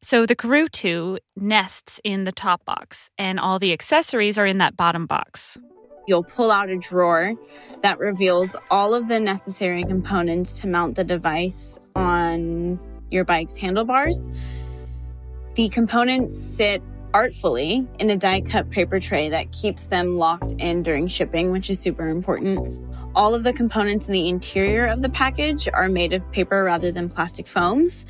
So, 0.00 0.24
the 0.24 0.34
Karoo 0.34 0.66
2 0.66 1.18
nests 1.36 2.00
in 2.04 2.24
the 2.24 2.32
top 2.32 2.64
box, 2.64 3.10
and 3.18 3.38
all 3.38 3.58
the 3.58 3.74
accessories 3.74 4.38
are 4.38 4.46
in 4.46 4.56
that 4.56 4.74
bottom 4.74 5.04
box. 5.04 5.58
You'll 6.10 6.24
pull 6.24 6.50
out 6.50 6.68
a 6.70 6.76
drawer 6.76 7.34
that 7.84 8.00
reveals 8.00 8.56
all 8.68 8.94
of 8.94 9.06
the 9.06 9.20
necessary 9.20 9.84
components 9.84 10.58
to 10.58 10.66
mount 10.66 10.96
the 10.96 11.04
device 11.04 11.78
on 11.94 12.80
your 13.12 13.24
bike's 13.24 13.56
handlebars. 13.56 14.28
The 15.54 15.68
components 15.68 16.36
sit 16.36 16.82
artfully 17.14 17.86
in 18.00 18.10
a 18.10 18.16
die 18.16 18.40
cut 18.40 18.70
paper 18.70 18.98
tray 18.98 19.28
that 19.28 19.52
keeps 19.52 19.84
them 19.84 20.18
locked 20.18 20.50
in 20.58 20.82
during 20.82 21.06
shipping, 21.06 21.52
which 21.52 21.70
is 21.70 21.78
super 21.78 22.08
important. 22.08 22.76
All 23.14 23.32
of 23.32 23.44
the 23.44 23.52
components 23.52 24.08
in 24.08 24.12
the 24.12 24.28
interior 24.28 24.86
of 24.86 25.02
the 25.02 25.10
package 25.10 25.68
are 25.72 25.88
made 25.88 26.12
of 26.12 26.28
paper 26.32 26.64
rather 26.64 26.90
than 26.90 27.08
plastic 27.08 27.46
foams, 27.46 28.04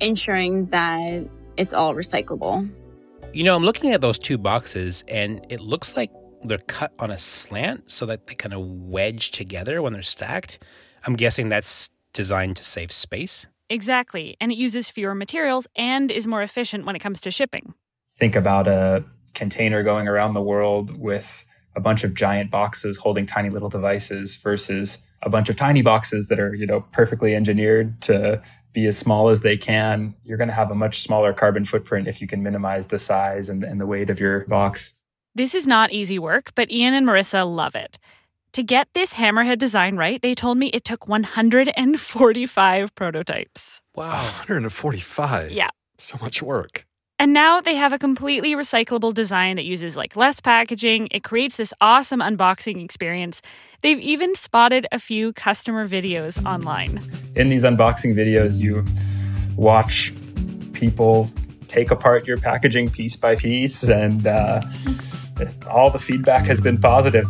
ensuring 0.00 0.66
that 0.66 1.26
it's 1.56 1.72
all 1.72 1.94
recyclable. 1.94 2.70
You 3.32 3.44
know, 3.44 3.56
I'm 3.56 3.64
looking 3.64 3.92
at 3.92 4.02
those 4.02 4.18
two 4.18 4.36
boxes 4.36 5.02
and 5.08 5.46
it 5.48 5.60
looks 5.60 5.96
like 5.96 6.10
they're 6.44 6.58
cut 6.58 6.92
on 6.98 7.10
a 7.10 7.18
slant 7.18 7.90
so 7.90 8.06
that 8.06 8.26
they 8.26 8.34
kind 8.34 8.54
of 8.54 8.60
wedge 8.60 9.30
together 9.30 9.82
when 9.82 9.92
they're 9.92 10.02
stacked. 10.02 10.62
I'm 11.06 11.14
guessing 11.14 11.48
that's 11.48 11.90
designed 12.12 12.56
to 12.56 12.64
save 12.64 12.92
space. 12.92 13.46
Exactly. 13.70 14.36
And 14.40 14.50
it 14.50 14.58
uses 14.58 14.88
fewer 14.88 15.14
materials 15.14 15.66
and 15.76 16.10
is 16.10 16.26
more 16.26 16.42
efficient 16.42 16.86
when 16.86 16.96
it 16.96 17.00
comes 17.00 17.20
to 17.22 17.30
shipping. 17.30 17.74
Think 18.12 18.34
about 18.34 18.66
a 18.66 19.04
container 19.34 19.82
going 19.82 20.08
around 20.08 20.34
the 20.34 20.42
world 20.42 20.98
with 20.98 21.44
a 21.76 21.80
bunch 21.80 22.02
of 22.02 22.14
giant 22.14 22.50
boxes 22.50 22.96
holding 22.96 23.26
tiny 23.26 23.50
little 23.50 23.68
devices 23.68 24.36
versus 24.36 24.98
a 25.22 25.30
bunch 25.30 25.48
of 25.48 25.56
tiny 25.56 25.82
boxes 25.82 26.28
that 26.28 26.40
are, 26.40 26.54
you 26.54 26.66
know, 26.66 26.80
perfectly 26.92 27.34
engineered 27.34 28.00
to 28.02 28.42
be 28.72 28.86
as 28.86 28.96
small 28.96 29.28
as 29.28 29.40
they 29.40 29.56
can. 29.56 30.14
You're 30.24 30.38
going 30.38 30.48
to 30.48 30.54
have 30.54 30.70
a 30.70 30.74
much 30.74 31.00
smaller 31.00 31.32
carbon 31.32 31.64
footprint 31.64 32.08
if 32.08 32.20
you 32.20 32.26
can 32.26 32.42
minimize 32.42 32.86
the 32.86 32.98
size 32.98 33.48
and, 33.48 33.62
and 33.64 33.80
the 33.80 33.86
weight 33.86 34.10
of 34.10 34.20
your 34.20 34.44
box. 34.46 34.94
This 35.34 35.54
is 35.54 35.66
not 35.66 35.92
easy 35.92 36.18
work, 36.18 36.52
but 36.54 36.70
Ian 36.70 36.94
and 36.94 37.06
Marissa 37.06 37.46
love 37.46 37.74
it. 37.74 37.98
To 38.52 38.62
get 38.62 38.88
this 38.94 39.14
hammerhead 39.14 39.58
design 39.58 39.96
right, 39.96 40.20
they 40.20 40.34
told 40.34 40.58
me 40.58 40.68
it 40.68 40.84
took 40.84 41.06
145 41.06 42.94
prototypes. 42.94 43.82
Wow. 43.94 44.24
145. 44.24 45.52
Yeah. 45.52 45.68
So 45.98 46.18
much 46.20 46.42
work. 46.42 46.84
And 47.20 47.32
now 47.32 47.60
they 47.60 47.74
have 47.74 47.92
a 47.92 47.98
completely 47.98 48.54
recyclable 48.54 49.12
design 49.12 49.56
that 49.56 49.64
uses 49.64 49.96
like 49.96 50.14
less 50.14 50.40
packaging. 50.40 51.08
It 51.10 51.24
creates 51.24 51.56
this 51.56 51.74
awesome 51.80 52.20
unboxing 52.20 52.82
experience. 52.82 53.42
They've 53.80 53.98
even 53.98 54.36
spotted 54.36 54.86
a 54.92 55.00
few 55.00 55.32
customer 55.32 55.88
videos 55.88 56.44
online. 56.46 57.02
In 57.34 57.48
these 57.48 57.64
unboxing 57.64 58.14
videos, 58.14 58.60
you 58.60 58.84
watch 59.56 60.14
people 60.72 61.28
take 61.68 61.90
apart 61.90 62.26
your 62.26 62.38
packaging 62.38 62.90
piece 62.90 63.16
by 63.16 63.36
piece, 63.36 63.84
and 63.88 64.26
uh, 64.26 64.60
all 65.70 65.90
the 65.90 65.98
feedback 65.98 66.44
has 66.46 66.60
been 66.60 66.78
positive. 66.78 67.26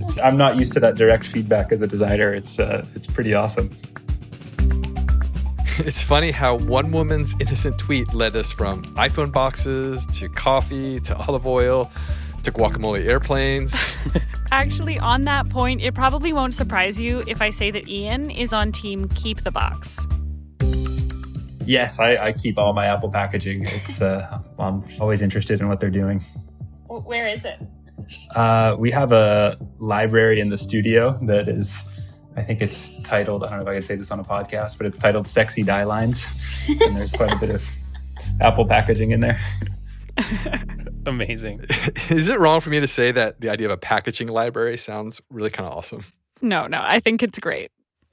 It's, 0.00 0.18
I'm 0.18 0.36
not 0.36 0.56
used 0.56 0.72
to 0.74 0.80
that 0.80 0.94
direct 0.94 1.26
feedback 1.26 1.72
as 1.72 1.82
a 1.82 1.86
designer. 1.86 2.32
It's 2.32 2.58
uh, 2.58 2.86
it's 2.94 3.06
pretty 3.06 3.34
awesome. 3.34 3.70
It's 5.78 6.02
funny 6.02 6.30
how 6.30 6.56
one 6.56 6.92
woman's 6.92 7.34
innocent 7.40 7.78
tweet 7.78 8.12
led 8.12 8.36
us 8.36 8.52
from 8.52 8.84
iPhone 8.96 9.32
boxes 9.32 10.04
to 10.08 10.28
coffee 10.28 11.00
to 11.00 11.16
olive 11.16 11.46
oil 11.46 11.90
to 12.42 12.52
guacamole 12.52 13.02
airplanes. 13.06 13.96
Actually, 14.52 14.98
on 14.98 15.24
that 15.24 15.48
point, 15.48 15.80
it 15.80 15.94
probably 15.94 16.34
won't 16.34 16.52
surprise 16.52 17.00
you 17.00 17.24
if 17.26 17.40
I 17.40 17.48
say 17.48 17.70
that 17.70 17.88
Ian 17.88 18.30
is 18.30 18.52
on 18.52 18.72
team 18.72 19.08
Keep 19.08 19.40
the 19.40 19.50
Box. 19.50 20.06
Yes, 21.70 22.00
I, 22.00 22.16
I 22.16 22.32
keep 22.32 22.58
all 22.58 22.72
my 22.72 22.86
Apple 22.86 23.12
packaging. 23.12 23.64
It's 23.68 24.02
uh, 24.02 24.40
I'm 24.58 24.82
always 25.00 25.22
interested 25.22 25.60
in 25.60 25.68
what 25.68 25.78
they're 25.78 25.88
doing. 25.88 26.18
Where 26.88 27.28
is 27.28 27.44
it? 27.44 27.60
Uh, 28.34 28.74
we 28.76 28.90
have 28.90 29.12
a 29.12 29.56
library 29.78 30.40
in 30.40 30.48
the 30.48 30.58
studio 30.58 31.16
that 31.28 31.48
is 31.48 31.88
I 32.36 32.42
think 32.42 32.60
it's 32.60 33.00
titled, 33.02 33.44
I 33.44 33.50
don't 33.50 33.58
know 33.58 33.62
if 33.62 33.68
I 33.68 33.74
can 33.74 33.82
say 33.84 33.94
this 33.94 34.10
on 34.10 34.18
a 34.18 34.24
podcast, 34.24 34.78
but 34.78 34.86
it's 34.88 34.98
titled 34.98 35.28
Sexy 35.28 35.62
Die 35.62 35.84
Lines. 35.84 36.26
and 36.68 36.96
there's 36.96 37.12
quite 37.12 37.32
a 37.32 37.36
bit 37.36 37.50
of 37.50 37.64
Apple 38.40 38.66
packaging 38.66 39.12
in 39.12 39.20
there. 39.20 39.40
Amazing. 41.06 41.66
Is 42.10 42.26
it 42.26 42.40
wrong 42.40 42.60
for 42.60 42.70
me 42.70 42.80
to 42.80 42.88
say 42.88 43.12
that 43.12 43.40
the 43.40 43.48
idea 43.48 43.68
of 43.68 43.72
a 43.72 43.76
packaging 43.76 44.26
library 44.26 44.76
sounds 44.76 45.20
really 45.30 45.50
kind 45.50 45.68
of 45.68 45.76
awesome? 45.76 46.04
No, 46.40 46.66
no, 46.66 46.80
I 46.82 46.98
think 46.98 47.22
it's 47.22 47.38
great. 47.38 47.70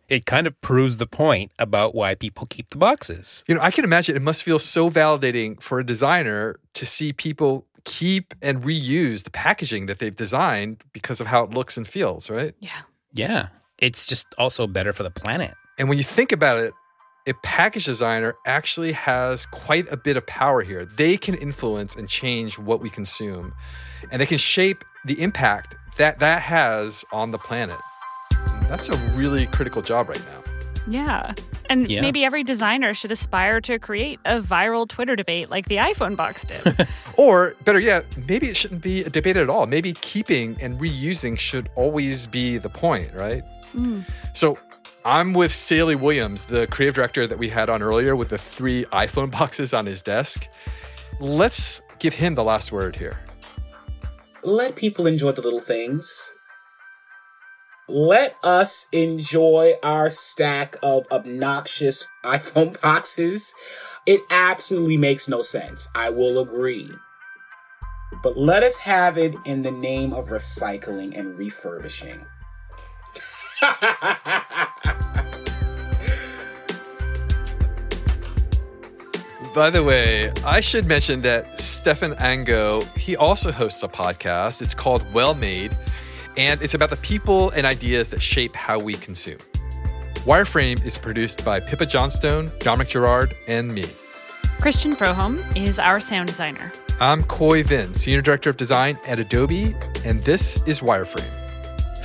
It 0.10 0.26
kind 0.26 0.48
of 0.48 0.60
proves 0.62 0.98
the 0.98 1.08
point 1.08 1.52
about 1.60 1.94
why 1.94 2.16
people 2.16 2.48
keep 2.50 2.70
the 2.70 2.78
boxes. 2.78 3.44
You 3.48 3.56
know, 3.56 3.62
I 3.62 3.72
can 3.72 3.84
imagine 3.84 4.16
it 4.16 4.22
must 4.22 4.44
feel 4.44 4.60
so 4.60 4.90
validating 4.90 5.62
for 5.62 5.80
a 5.80 5.86
designer 5.86 6.60
to 6.74 6.86
see 6.86 7.12
people 7.12 7.66
keep 7.84 8.34
and 8.42 8.64
reuse 8.64 9.24
the 9.24 9.30
packaging 9.30 9.86
that 9.88 10.00
they've 10.00 10.16
designed 10.16 10.84
because 10.94 11.20
of 11.20 11.28
how 11.28 11.44
it 11.44 11.52
looks 11.52 11.78
and 11.78 11.88
feels, 11.88 12.30
right? 12.30 12.54
Yeah. 12.60 12.82
Yeah 13.12 13.48
it's 13.80 14.06
just 14.06 14.26
also 14.38 14.68
better 14.68 14.94
for 14.94 15.04
the 15.04 15.12
planet. 15.12 15.54
And 15.78 15.90
when 15.90 15.98
you 15.98 16.04
think 16.04 16.32
about 16.32 16.60
it, 16.60 16.74
a 17.28 17.34
package 17.44 17.86
designer 17.86 18.36
actually 18.46 18.94
has 18.94 19.46
quite 19.48 19.92
a 19.92 19.98
bit 19.98 20.18
of 20.18 20.26
power 20.26 20.62
here. 20.62 20.86
They 20.86 21.18
can 21.18 21.36
influence 21.36 21.96
and 21.96 22.08
change 22.08 22.58
what 22.58 22.82
we 22.82 22.90
consume, 22.90 23.54
and 24.12 24.22
they 24.22 24.26
can 24.26 24.38
shape 24.38 24.84
the 25.06 25.22
impact 25.22 25.76
that 25.98 26.20
that 26.20 26.42
has 26.44 27.04
on 27.12 27.32
the 27.32 27.38
planet. 27.38 27.78
That's 28.68 28.90
a 28.90 28.98
really 29.16 29.48
critical 29.48 29.82
job 29.82 30.10
right 30.10 30.24
now. 30.26 30.44
Yeah. 30.90 31.34
And 31.70 31.90
yeah. 31.90 32.02
maybe 32.02 32.24
every 32.24 32.44
designer 32.44 32.94
should 32.94 33.12
aspire 33.12 33.60
to 33.62 33.78
create 33.78 34.20
a 34.26 34.40
viral 34.40 34.88
Twitter 34.88 35.16
debate 35.16 35.50
like 35.50 35.68
the 35.68 35.78
iPhone 35.78 36.16
box 36.16 36.44
did. 36.44 36.88
or 37.18 37.56
better 37.66 37.80
yet, 37.80 38.06
maybe 38.28 38.50
it 38.50 38.56
shouldn't 38.56 38.82
be 38.82 39.04
a 39.04 39.10
debate 39.10 39.38
at 39.38 39.50
all. 39.50 39.66
Maybe 39.66 39.94
keeping 39.94 40.58
and 40.62 40.80
reusing 40.80 41.38
should 41.38 41.70
always 41.76 42.28
be 42.28 42.58
the 42.58 42.70
point, 42.70 43.12
right? 43.16 43.44
Mm. 43.74 44.06
So 44.34 44.58
I'm 45.04 45.34
with 45.34 45.54
Saley 45.54 45.96
Williams, 45.96 46.46
the 46.46 46.68
creative 46.68 46.96
director 46.96 47.28
that 47.28 47.38
we 47.38 47.50
had 47.50 47.70
on 47.70 47.82
earlier 47.82 48.16
with 48.16 48.30
the 48.30 48.38
three 48.38 48.86
iPhone 48.86 49.32
boxes 49.40 49.74
on 49.74 49.86
his 49.86 50.02
desk. 50.02 50.48
Let's 51.20 51.82
give 52.00 52.14
him 52.14 52.36
the 52.36 52.44
last 52.44 52.72
word 52.72 52.96
here. 52.96 53.20
Let 54.44 54.76
people 54.76 55.08
enjoy 55.08 55.34
the 55.34 55.42
little 55.42 55.60
things. 55.60 56.34
Let 57.90 58.36
us 58.44 58.86
enjoy 58.92 59.76
our 59.82 60.10
stack 60.10 60.76
of 60.84 61.08
obnoxious 61.10 62.06
iPhone 62.26 62.80
boxes. 62.82 63.56
It 64.06 64.20
absolutely 64.30 64.98
makes 64.98 65.30
no 65.30 65.42
sense. 65.42 65.88
I 65.96 66.10
will 66.10 66.38
agree. 66.40 66.92
But 68.22 68.38
let 68.38 68.62
us 68.64 68.76
have 68.78 69.18
it 69.18 69.36
in 69.46 69.62
the 69.62 69.72
name 69.72 70.12
of 70.12 70.28
recycling 70.28 71.18
and 71.18 71.38
refurbishing. 71.38 72.26
By 79.56 79.70
the 79.70 79.84
way, 79.84 80.32
I 80.46 80.60
should 80.60 80.88
mention 80.88 81.22
that 81.22 81.60
Stephan 81.62 82.16
Ango, 82.20 82.82
he 82.98 83.16
also 83.16 83.52
hosts 83.52 83.82
a 83.82 83.88
podcast. 83.88 84.62
It's 84.62 84.74
called 84.74 85.02
Well 85.14 85.34
Made, 85.34 85.76
and 86.38 86.62
it's 86.62 86.74
about 86.74 86.92
the 86.92 86.98
people 86.98 87.50
and 87.50 87.66
ideas 87.66 88.10
that 88.12 88.22
shape 88.22 88.56
how 88.56 88.80
we 88.80 88.94
consume. 88.94 89.40
Wireframe 90.26 90.86
is 90.86 90.98
produced 90.98 91.44
by 91.44 91.60
Pippa 91.60 91.86
Johnstone, 91.86 92.52
Dominic 92.60 92.90
Gerard, 92.90 93.36
and 93.48 93.74
me. 93.74 93.86
Christian 94.60 94.96
Prohom 94.96 95.44
is 95.56 95.80
our 95.80 96.00
sound 96.00 96.28
designer. 96.28 96.72
I'm 97.00 97.24
Khoi 97.24 97.64
Vinh, 97.64 97.96
Senior 97.96 98.22
Director 98.22 98.50
of 98.50 98.58
Design 98.58 98.98
at 99.06 99.20
Adobe, 99.20 99.76
and 100.04 100.24
this 100.24 100.60
is 100.66 100.80
Wireframe. 100.80 101.34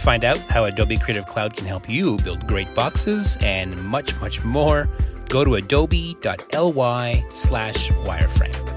Find 0.01 0.25
out 0.25 0.38
how 0.38 0.64
Adobe 0.64 0.99
Creative 0.99 1.27
Cloud 1.27 1.57
can 1.57 1.66
help 1.66 1.88
you 1.88 2.16
build 2.18 2.47
great 2.47 2.73
boxes 2.75 3.37
and 3.40 3.81
much, 3.85 4.18
much 4.21 4.42
more. 4.45 4.88
Go 5.29 5.45
to 5.45 5.55
adobe.ly 5.55 7.25
slash 7.31 7.88
wireframe. 7.88 8.72